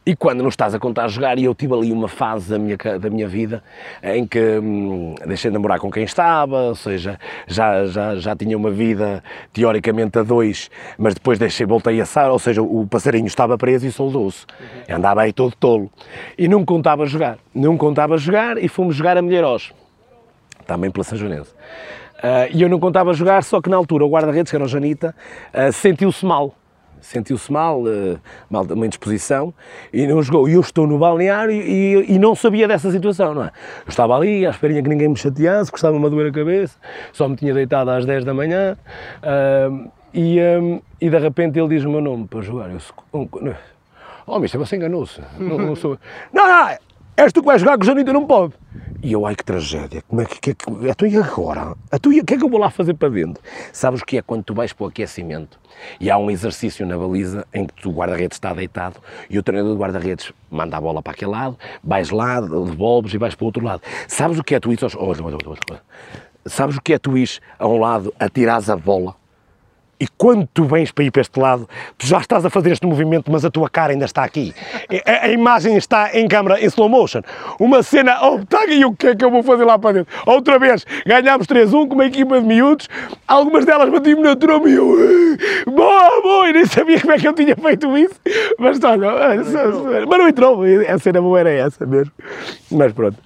[0.04, 2.76] E quando não estás a contar jogar, e eu tive ali uma fase da minha,
[2.76, 3.64] da minha vida
[4.02, 8.58] em que hum, deixei de namorar com quem estava, ou seja, já, já, já tinha
[8.58, 9.24] uma vida
[9.54, 13.86] teoricamente a dois, mas depois deixei, voltei a sar, ou seja, o passarinho estava preso
[13.86, 14.48] e soldou-se.
[14.90, 15.92] Andava aí todo tolo.
[16.36, 17.38] E não contava jogar.
[17.54, 19.72] Não contava jogar e fomos jogar a Milheiros
[20.66, 21.54] também pela São Joanense.
[22.24, 24.68] Ah, e eu não contava jogar, só que na altura o guarda-redes, que era o
[24.68, 25.16] Janita,
[25.54, 26.56] ah, sentiu-se mal.
[27.02, 29.54] Sentiu-se mal, ah, mal de uma indisposição,
[29.92, 30.48] e não jogou.
[30.48, 33.48] E eu estou no balneário e, e não sabia dessa situação, não é?
[33.86, 36.78] Eu estava ali, à esperinha que ninguém me chateasse, gostava-me a doer a cabeça,
[37.12, 38.78] só me tinha deitado às 10 da manhã,
[39.24, 42.70] ah, e, ah, e de repente ele diz o meu nome para jogar.
[42.70, 42.78] Eu,
[43.14, 43.28] "Um,
[44.28, 45.20] Oh, mister, você enganou-se.
[45.38, 45.98] Não, não sou.
[46.32, 46.78] Não, não,
[47.18, 48.54] és tu que vais jogar que o Janita não pode.
[49.04, 51.76] E eu, ai que tragédia, como é que, que, que então e agora?
[51.92, 53.42] Então, e o que é que eu vou lá fazer para dentro?
[53.74, 55.60] Sabes o que é quando tu vais para o aquecimento
[56.00, 59.74] e há um exercício na baliza em que o guarda-redes está deitado e o treinador
[59.74, 63.48] do guarda-redes manda a bola para aquele lado, vais lá, devolves e vais para o
[63.48, 63.82] outro lado.
[64.08, 65.82] Sabes o que é tu olha, olha, olha, olha.
[66.46, 69.16] Sabes o que é tu ires a um lado, atirares a bola
[70.02, 72.88] e quando tu vens para ir para este lado, tu já estás a fazer este
[72.88, 74.52] movimento, mas a tua cara ainda está aqui.
[75.06, 77.22] A, a imagem está em câmara, em slow motion.
[77.60, 80.12] Uma cena, oh, tá aqui, o que é que eu vou fazer lá para dentro?
[80.26, 82.90] Outra vez, ganhámos 3-1 com uma equipa de miúdos,
[83.28, 87.20] algumas delas batiam na tromba e eu, "Eh, boa, boa, e nem sabia como é
[87.20, 88.16] que eu tinha feito isso.
[88.58, 89.08] Mas olha,
[90.10, 92.12] mas não entrou, a cena boa era essa mesmo.
[92.72, 93.18] Mas pronto,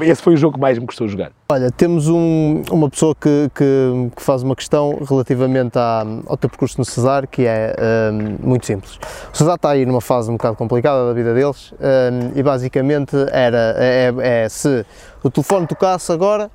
[0.00, 1.30] esse foi o jogo que mais me custou jogar.
[1.48, 6.48] Olha, temos um- uma pessoa que, que- que faz uma questão relativamente à- ao teu
[6.50, 7.74] percurso no Cesar, que é
[8.12, 8.98] hum, muito simples.
[9.32, 13.14] O Cesar está aí numa fase um bocado complicada da vida deles hum, e basicamente
[13.30, 14.12] era é,
[14.44, 14.84] é se
[15.22, 16.50] o telefone tocasse agora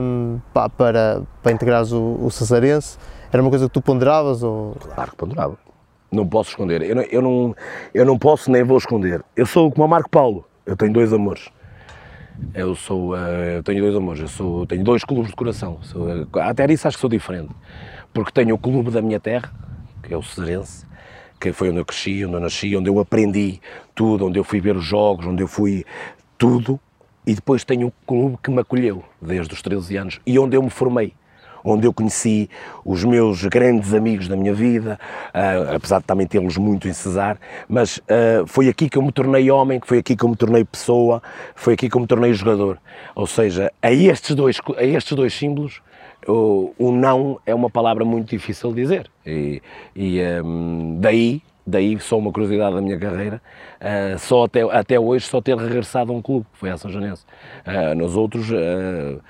[0.00, 2.96] hum, pá, para, para integrares o, o Cesarense,
[3.32, 5.56] era uma coisa que tu ponderavas ou Claro que ponderava.
[6.10, 6.82] Não posso esconder.
[6.82, 7.54] Eu não, eu, não,
[7.94, 9.22] eu não posso nem vou esconder.
[9.36, 10.44] Eu sou como o Marco Paulo.
[10.66, 11.48] Eu tenho dois amores.
[12.54, 14.20] Eu sou, eh, eu tenho dois amores.
[14.22, 15.78] Eu sou, tenho dois clubes de coração.
[15.82, 17.54] Sou, eh, até nisso acho que sou diferente.
[18.12, 19.52] Porque tenho o clube da minha terra,
[20.02, 20.86] que é o Cesarense,
[21.38, 23.60] que foi onde eu cresci, onde eu nasci, onde eu aprendi
[23.94, 25.84] tudo, onde eu fui ver os jogos, onde eu fui
[26.36, 26.78] tudo.
[27.26, 30.62] E depois tenho um clube que me acolheu desde os 13 anos e onde eu
[30.62, 31.14] me formei
[31.64, 32.48] onde eu conheci
[32.84, 34.98] os meus grandes amigos da minha vida,
[35.34, 37.38] uh, apesar de também tê-los muito em Cesar,
[37.68, 40.64] mas uh, foi aqui que eu me tornei homem, foi aqui que eu me tornei
[40.64, 41.22] pessoa,
[41.54, 42.78] foi aqui que eu me tornei jogador.
[43.14, 45.80] Ou seja, a estes dois, a estes dois símbolos,
[46.26, 49.10] o, o não é uma palavra muito difícil de dizer.
[49.26, 49.62] E,
[49.94, 53.40] e um, daí daí só uma curiosidade da minha carreira,
[53.80, 56.90] uh, só até, até hoje só ter regressado a um clube, que foi a São
[56.90, 57.24] Janense.
[57.66, 59.20] Uh, nos outros, uh,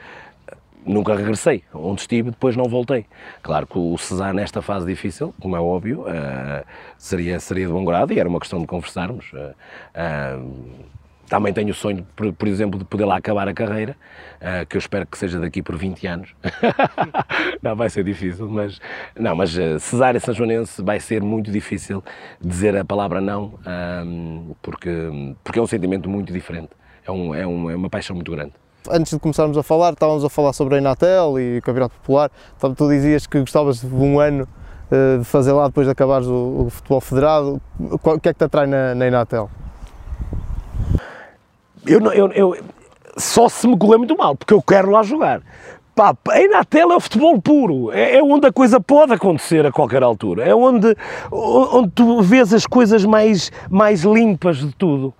[0.85, 1.62] nunca regressei.
[1.72, 3.07] Onde estive, depois não voltei.
[3.43, 6.05] Claro que o Cesar, nesta fase difícil, como é óbvio,
[6.99, 9.33] seria, seria de bom grado e era uma questão de conversarmos.
[11.31, 13.97] Também tenho o sonho, por, por, exemplo, de poder lá acabar a carreira,
[14.41, 16.35] uh, que eu espero que seja daqui por 20 anos.
[17.62, 18.81] não, vai ser difícil, mas,
[19.16, 22.03] não, mas uh, Cesária São Joanense vai ser muito difícil
[22.41, 23.55] dizer a palavra não,
[24.61, 24.91] porque,
[25.45, 26.70] porque é um sentimento muito diferente,
[27.07, 28.55] é, um, é, um, é uma paixão muito grande.
[28.89, 32.31] Antes de começarmos a falar, estávamos a falar sobre a Inatel e o Campeonato Popular.
[32.76, 34.49] Tu dizias que gostavas de um ano
[34.91, 37.61] uh, de fazer lá depois de acabares o, o futebol federado.
[37.78, 39.51] O que é que te atrai na, na Inatel?
[41.87, 42.57] eu, eu, eu,
[43.16, 45.43] só se me correr muito mal, porque eu quero lá jogar.
[45.95, 46.14] Pá,
[46.55, 50.03] a tela é o futebol puro, é, é, onde a coisa pode acontecer a qualquer
[50.03, 50.97] altura, é onde,
[51.31, 55.12] onde tu vês as coisas mais, mais limpas de tudo.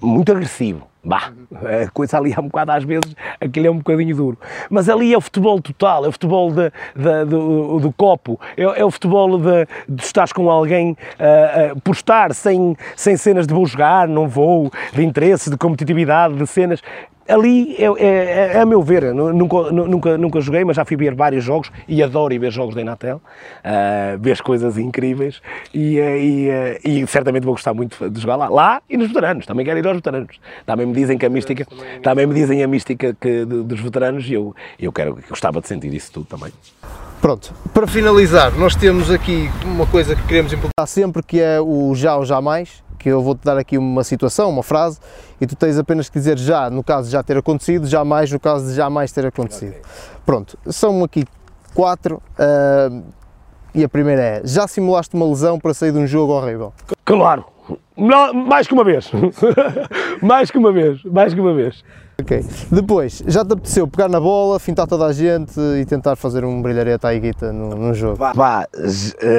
[0.00, 4.16] Muito agressivo, Bah, a coisa ali é um bocado, às vezes, aquele é um bocadinho
[4.16, 4.38] duro.
[4.70, 8.62] Mas ali é o futebol total, é o futebol de, de, do, do, copo, é,
[8.62, 13.52] é, o futebol de, de com alguém uh, uh, por estar, sem, sem cenas de
[13.52, 16.80] vou jogar, não vou, de interesse, de competitividade, de cenas
[17.28, 21.14] ali é, é, é, a meu ver, nunca, nunca, nunca joguei, mas já fui ver
[21.14, 25.40] vários jogos e adoro ir ver jogos da Inatel, uh, ver coisas incríveis
[25.72, 28.48] e, uh, e, uh, e, certamente vou gostar muito de jogar lá.
[28.48, 30.38] Lá e nos veteranos, também quero ir aos veteranos.
[30.66, 31.66] Também me dizem que a mística,
[32.02, 35.92] também me dizem a mística que, dos veteranos e eu, eu quero, gostava de sentir
[35.94, 36.52] isso tudo também.
[37.20, 41.94] Pronto, para finalizar, nós temos aqui uma coisa que queremos implementar sempre que é o
[41.94, 44.98] já ou jamais que eu vou-te dar aqui uma situação, uma frase,
[45.38, 48.40] e tu tens apenas que dizer já, no caso de já ter acontecido, jamais, no
[48.40, 49.72] caso de jamais ter acontecido.
[49.72, 49.82] Okay.
[50.24, 51.26] Pronto, são aqui
[51.74, 53.02] quatro, uh,
[53.74, 56.72] e a primeira é, já simulaste uma lesão para sair de um jogo horrível?
[57.04, 57.44] Claro,
[58.48, 59.10] mais que uma vez,
[60.22, 61.84] mais que uma vez, mais que uma vez.
[62.20, 62.44] Ok.
[62.70, 66.62] Depois, já te apeteceu pegar na bola, fintar toda a gente e tentar fazer um
[66.62, 68.16] brilhareta à Iguita no, no jogo?
[68.16, 68.66] Vá,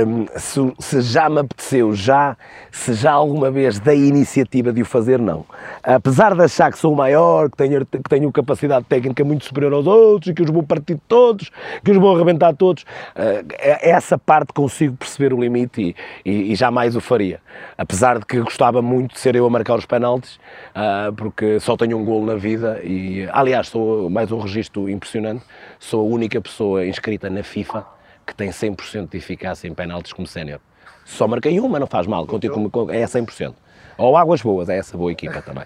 [0.05, 2.35] um, se, se, já me apeteceu, já,
[2.71, 5.45] se já alguma vez dei iniciativa de o fazer, não.
[5.81, 9.71] Apesar de achar que sou o maior, que tenho, que tenho capacidade técnica muito superior
[9.71, 11.49] aos outros e que os vou partir todos,
[11.81, 15.95] que os vou arrebentar todos, uh, essa parte consigo perceber o limite
[16.25, 17.39] e, e, e, jamais o faria.
[17.77, 20.35] Apesar de que gostava muito de ser eu a marcar os penaltis,
[20.75, 24.89] uh, porque só tenho um golo na vida vida e, aliás, sou mais um registro
[24.89, 25.43] impressionante,
[25.79, 27.85] sou a única pessoa inscrita na FIFA
[28.25, 30.59] que tem 100% de eficácia em penaltis como sénior.
[31.05, 33.53] Só marquei uma, não faz mal, contigo como, é 100%.
[33.97, 35.65] Ou Águas Boas, é essa boa equipa também.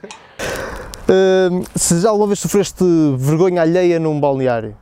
[1.07, 2.83] Uh, se já alguma vez sofreste
[3.17, 4.75] vergonha alheia num balneário?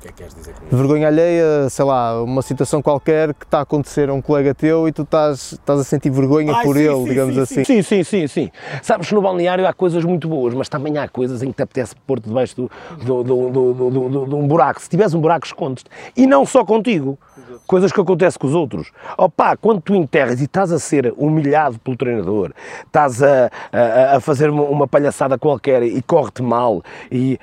[0.00, 0.76] Que é que queres dizer com isso?
[0.76, 4.86] Vergonha alheia, sei lá, uma situação qualquer que está a acontecer a um colega teu
[4.88, 7.64] e tu estás, estás a sentir vergonha Ai, por sim, ele, sim, digamos sim, assim.
[7.64, 8.50] Sim, sim, sim, sim.
[8.82, 11.62] Sabes que no balneário há coisas muito boas, mas também há coisas em que te
[11.62, 12.70] apetece pôr-te debaixo do,
[13.04, 14.80] do, do, do, de um buraco.
[14.80, 15.90] Se tiveres um buraco, escondes-te.
[16.16, 17.18] E não só contigo.
[17.66, 18.92] Coisas que acontecem com os outros.
[19.18, 22.52] Opa, quando tu enterras e estás a ser humilhado pelo treinador,
[22.84, 27.38] estás a, a, a fazer uma palhaçada qualquer e corre-te mal e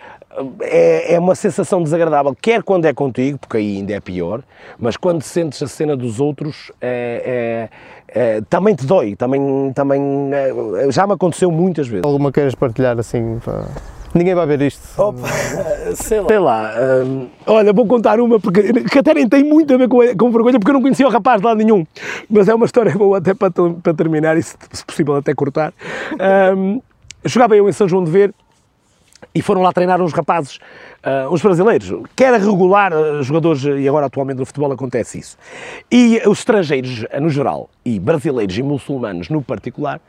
[0.62, 4.42] é, é uma sensação desagradável, quer quando é contigo, porque aí ainda é pior,
[4.80, 7.70] mas quando sentes a cena dos outros, é,
[8.08, 10.02] é, é também te dói, também, também
[10.34, 12.06] é, já me aconteceu muitas vezes.
[12.06, 13.40] Alguma queiras partilhar assim?
[13.44, 13.66] Para...
[14.14, 15.02] Ninguém vai ver isto.
[15.02, 15.28] Opa,
[15.96, 16.28] sei lá.
[16.28, 16.74] Sei lá
[17.04, 20.32] hum, olha, vou contar uma, porque, que até nem tem muito a ver com, com
[20.32, 21.86] vergonha, porque eu não conhecia o rapaz de lado nenhum.
[22.30, 25.74] Mas é uma história boa até para, para terminar e, se, se possível, até cortar.
[26.56, 26.80] Um,
[27.26, 28.34] jogava eu em São João de Ver
[29.36, 33.88] e foram lá treinar uns rapazes, uh, uns brasileiros, que era regular uh, jogadores, e
[33.88, 35.38] agora atualmente no futebol acontece isso.
[35.92, 40.00] E os estrangeiros, no geral, e brasileiros e muçulmanos no particular,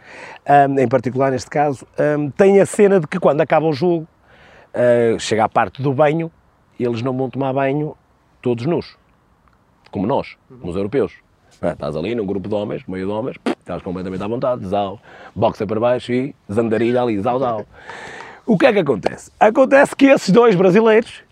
[0.68, 1.87] um, em particular neste caso,
[2.18, 4.07] um, têm a cena de que quando acaba o jogo,
[4.75, 6.31] uh, chega à parte do banho,
[6.79, 7.97] eles não vão tomar banho
[8.43, 8.97] todos nus,
[9.91, 11.12] como nós, como os europeus.
[11.62, 15.01] Estás ali num grupo de homens, meio de homens, estás completamente à vontade, zau,
[15.35, 17.64] boxa para baixo e zandarilha ali, zau, zau.
[18.47, 19.30] O que é que acontece?
[19.40, 21.22] Acontece que esses dois brasileiros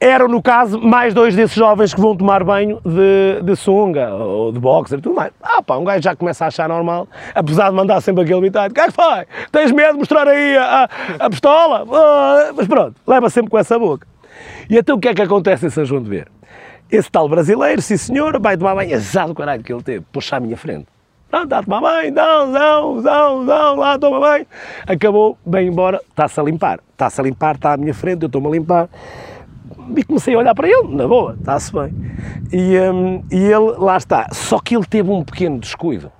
[0.00, 4.52] eram, no caso, mais dois desses jovens que vão tomar banho de, de sunga ou
[4.52, 5.32] de boxer e tudo mais.
[5.42, 8.72] Ah pá, um gajo já começa a achar normal, apesar de mandar sempre aquele bitado.
[8.72, 9.26] O que é que foi?
[9.52, 10.88] Tens medo de mostrar aí a,
[11.20, 11.86] a, a pistola?
[11.92, 14.06] Ah, mas pronto, leva sempre com essa boca.
[14.70, 16.28] E então o que é que acontece em São João de Ver?
[16.90, 20.40] Esse tal brasileiro, sim senhor, vai tomar banho, azado caralho que ele teve, puxa à
[20.40, 20.86] minha frente.
[21.30, 24.46] Tomar banho, não, não, não, não, lá toma banho.
[24.86, 26.80] Acabou, bem embora, está-se a limpar.
[26.92, 28.88] Está-se a limpar, está à minha frente, eu estou-me a limpar.
[29.96, 31.92] E comecei a olhar para ele, na boa, está-se bem.
[32.52, 34.28] E, hum, e ele, lá está.
[34.32, 36.10] Só que ele teve um pequeno descuido.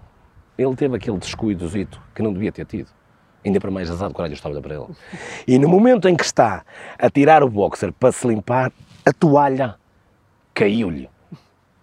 [0.58, 2.88] Ele teve aquele descuidozito que não devia ter tido.
[3.44, 4.86] Ainda para mais azado, coragem, eu estava a para ele.
[5.46, 6.64] E no momento em que está
[6.98, 8.72] a tirar o boxer para se limpar,
[9.04, 9.76] a toalha
[10.52, 11.08] caiu-lhe.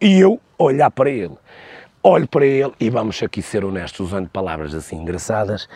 [0.02, 1.38] E eu olhar para ele.
[2.06, 5.70] Olho para ele e vamos aqui ser honestos, usando palavras assim engraçadas,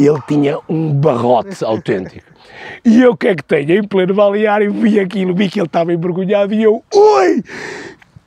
[0.00, 2.26] ele tinha um barrote autêntico.
[2.84, 3.70] E eu o que é que tenho?
[3.70, 7.44] Em pleno balneário vi aquilo, vi que ele estava envergonhado e eu, oi,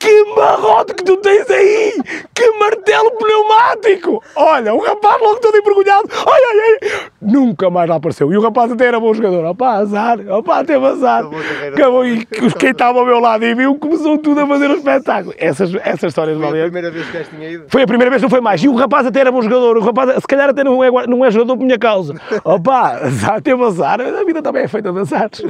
[0.02, 1.92] que barrote que tu tens aí!
[2.34, 4.22] Que martelo pneumático!
[4.34, 8.32] Olha, o rapaz logo todo envergonhado, ai, ai, ai, nunca mais lá apareceu.
[8.32, 11.24] E o rapaz até era bom jogador, opá, azar, opá, teve azar.
[11.72, 12.26] Acabou e
[12.58, 15.34] quem estava ao meu lado e viu, começou tudo a fazer um espetáculo.
[15.38, 16.64] Essas, essas histórias Foi a valiam.
[16.64, 17.64] primeira vez que este tinha ido?
[17.68, 18.62] Foi a primeira vez, não foi mais.
[18.64, 19.76] E o rapaz até era bom jogador.
[19.76, 22.14] O rapaz, se calhar, até não é, não é jogador por minha causa.
[22.44, 24.00] Opa, azar, teve azar.
[24.00, 25.42] A vida também é feita de azares.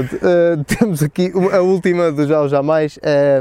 [0.00, 3.40] Eh, temos aqui a última do Já ou Jamais, é,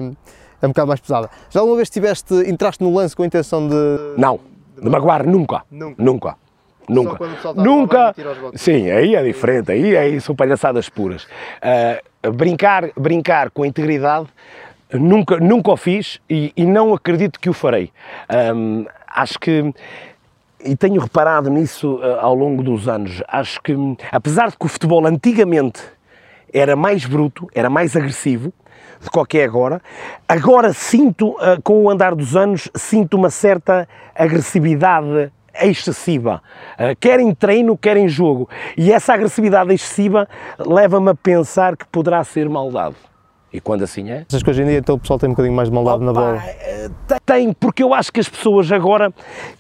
[0.62, 1.30] é um bocado mais pesada.
[1.50, 3.76] Já alguma vez tiveste, entraste no lance com a intenção de.
[4.18, 4.40] Não,
[4.82, 5.64] de magoar nunca.
[5.72, 6.04] Nunca.
[6.04, 6.36] Nunca.
[6.88, 7.18] Nunca.
[7.56, 8.16] Nunca.
[8.54, 9.72] Sim, aí é diferente.
[9.72, 11.28] Aí, aí são palhaçadas puras.
[11.62, 12.00] Ah,
[12.32, 14.28] brincar, brincar com a integridade
[14.94, 17.92] nunca, nunca o fiz e, e não acredito que o farei.
[18.30, 19.74] Ahm, acho que
[20.64, 23.22] e tenho reparado nisso ah, ao longo dos anos.
[23.28, 23.76] Acho que,
[24.12, 25.82] apesar de que o futebol antigamente
[26.58, 28.54] era mais bruto, era mais agressivo
[29.14, 29.82] o que é agora,
[30.28, 35.32] agora sinto, ah, com o andar dos anos, sinto uma certa agressividade
[35.62, 36.42] excessiva,
[36.78, 38.50] Ah, quer em treino, quer em jogo.
[38.78, 40.28] E essa agressividade excessiva
[40.58, 42.96] leva-me a pensar que poderá ser maldade.
[43.56, 45.56] E quando assim é, Achas que hoje em dia então o pessoal tem um bocadinho
[45.56, 46.44] mais de maldade na Opa, bola?
[46.46, 46.90] eh,
[47.26, 49.14] Tem, porque eu acho que as pessoas agora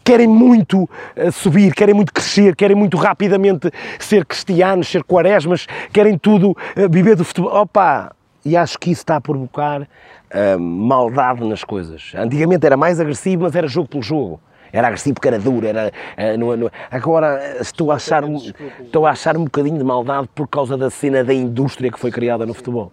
[0.03, 6.17] querem muito eh, subir, querem muito crescer, querem muito rapidamente ser cristianos, ser quaresmas, querem
[6.17, 7.55] tudo eh, viver do futebol.
[7.55, 8.11] Opa!
[8.43, 9.87] E acho que isso está a provocar
[10.29, 12.11] eh, maldade nas coisas.
[12.15, 14.41] Antigamente era mais agressivo, mas era jogo pelo jogo.
[14.75, 15.89] Era agressivo porque era duro, era...
[16.17, 19.83] eh, no- no- Agora eh, estou a, achar um, estou a achar um bocadinho de
[19.85, 22.91] maldade por causa da cena da indústria que foi criada no futebol.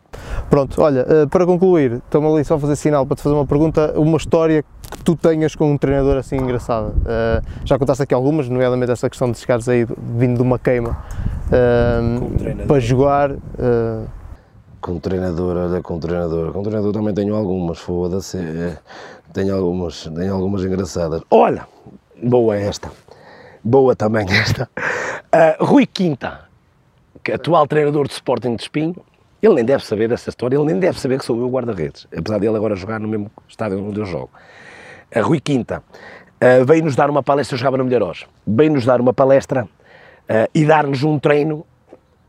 [0.48, 3.44] Pronto, olha, eh, para concluir, estou-me ali só a fazer sinal para te fazer uma
[3.46, 4.62] pergunta, uma história
[4.92, 6.92] que tu tenhas com um treinador assim engraçada.
[7.64, 9.84] Já contaste aqui algumas, nomeadamente essa questão de chegares aí
[10.16, 10.96] vindo de uma queima
[12.22, 12.66] um treinador.
[12.68, 13.30] para jogar.
[13.32, 14.04] eh,
[14.80, 16.52] Com treinador, olha, com treinador.
[16.52, 18.38] Com treinador também tenho algumas, foda-se.
[19.32, 21.22] Tenho algumas, tenho algumas engraçadas.
[21.30, 21.66] Olha,
[22.22, 22.90] boa esta.
[23.62, 24.68] Boa também esta.
[25.30, 26.40] Ah, Rui Quinta,
[27.24, 28.96] é atual treinador de Sporting de Espinho,
[29.42, 32.38] ele nem deve saber dessa história, ele nem deve saber que sou eu guarda-redes, apesar
[32.38, 34.30] dele agora jogar no mesmo estádio onde eu jogo.
[35.14, 35.82] A Rui Quinta
[36.40, 39.68] ah, veio-nos dar uma palestra, eu jogava no Melhorós, veio-nos dar uma palestra
[40.28, 41.64] ah, e dar-nos um treino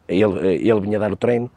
[0.08, 1.50] ele, ele vinha dar o treino,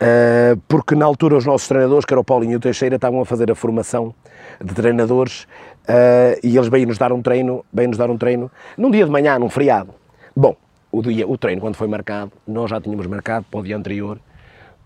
[0.00, 3.20] eh, porque na altura os nossos treinadores, que era o Paulinho e o Teixeira, estavam
[3.20, 4.14] a fazer a formação
[4.62, 5.46] de treinadores
[5.86, 9.38] eh, e eles veio-nos dar um treino, veio-nos dar um treino num dia de manhã,
[9.38, 9.94] num feriado.
[10.34, 10.56] Bom,
[10.90, 14.18] o, dia, o treino quando foi marcado, nós já tínhamos marcado para o dia anterior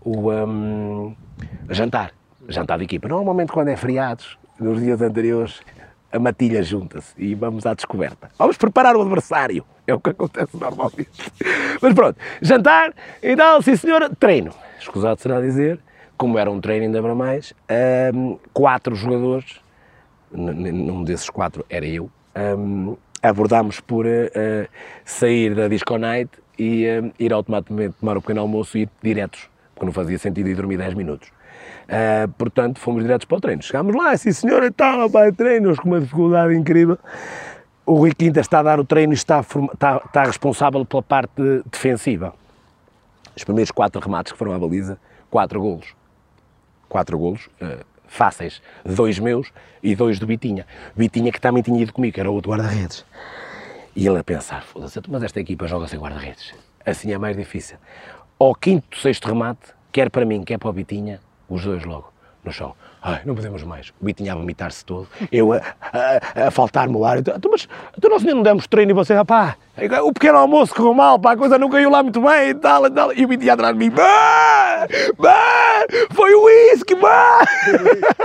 [0.01, 1.15] o hum,
[1.69, 2.11] jantar,
[2.47, 3.07] jantar de equipa.
[3.07, 5.61] Normalmente quando é feriados, nos dias anteriores,
[6.11, 8.29] a matilha junta-se e vamos à descoberta.
[8.37, 9.63] Vamos preparar o adversário.
[9.85, 11.31] É o que acontece normalmente.
[11.81, 14.51] Mas pronto, jantar e tal, sim senhora, treino.
[14.79, 15.79] Escusado será dizer,
[16.17, 17.53] como era um treino ainda para mais,
[18.13, 19.59] hum, quatro jogadores,
[20.31, 22.09] num desses quatro era eu,
[22.57, 24.67] hum, abordámos por eh,
[25.03, 29.49] sair da disco night e eh, ir automaticamente tomar o pequeno almoço e ir diretos,
[29.73, 31.31] porque não fazia sentido ir dormir 10 minutos.
[31.89, 33.63] Ah, portanto, fomos diretos para o treino.
[33.63, 36.97] Chegámos lá, sim senhora, e tal, para o treino, com uma dificuldade incrível.
[37.85, 41.63] O Rui Quinta está a dar o treino e está, está, está responsável pela parte
[41.71, 42.33] defensiva.
[43.39, 45.95] Os primeiros quatro remates que foram à baliza, quatro golos.
[46.89, 48.61] Quatro golos eh, fáceis.
[48.83, 49.49] Dois meus
[49.81, 50.67] e dois do Bitinha.
[50.93, 53.05] Bitinha que também tinha ido comigo, que era outro guarda-redes.
[53.95, 56.53] E ele a pensar, foda-se, mas esta equipa joga sem guarda-redes.
[56.85, 57.77] Assim é mais difícil.
[58.37, 62.11] Ao quinto, sexto remate, quer para mim, quer para o Bitinha, os dois logo
[62.43, 62.75] no chão.
[63.01, 63.89] Ai, não podemos mais.
[64.01, 67.19] O Bitinha a vomitar-se todo, eu a, a, a faltar-me o ar.
[67.19, 69.55] Então, então, mas então nós ainda não demos treino e você, ah, pá,
[70.03, 72.85] o pequeno almoço correu mal, pá, a coisa não caiu lá muito bem e tal,
[72.85, 73.13] e tal.
[73.13, 74.87] E o Bitinha atrás de mim, bah,
[75.17, 77.45] bah, foi o whisky, bah.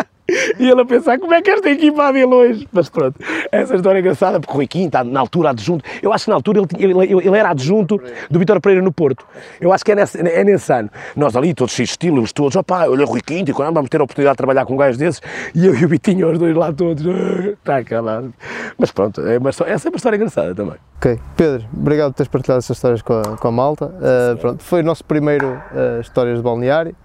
[0.58, 2.68] E ele a pensar como é que esta equipa há de ir longe.
[2.72, 3.18] Mas pronto,
[3.50, 6.36] essa história é engraçada, porque o Rui Quinto, na altura adjunto, eu acho que na
[6.36, 8.00] altura ele, ele, ele era adjunto
[8.30, 9.26] do Vitor Pereira no Porto.
[9.60, 10.90] Eu acho que é nesse, é nesse ano.
[11.16, 13.74] Nós ali, todos cheios de estilo, eles todos, opá, olha o Rui Quinto, e quando
[13.74, 15.20] vamos ter a oportunidade de trabalhar com um gajo desses,
[15.54, 17.04] e eu e o Vitinho, os dois lá todos,
[17.58, 18.32] está calado.
[18.78, 20.76] Mas pronto, é uma, essa é uma história engraçada também.
[20.96, 23.86] Ok, Pedro, obrigado por teres partilhado essas histórias com a, com a malta.
[23.86, 26.96] Uh, pronto, foi o nosso primeiro uh, Histórias de Balneário.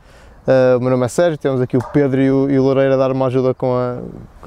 [0.48, 2.94] Uh, o meu nome é Sérgio, temos aqui o Pedro e o, e o Loureiro
[2.94, 4.00] a dar uma ajuda com a,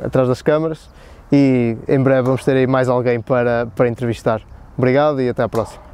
[0.05, 0.91] atrás das câmaras
[1.31, 4.43] e em breve vamos ter aí mais alguém para, para entrevistar.
[4.77, 5.92] Obrigado e até à próxima.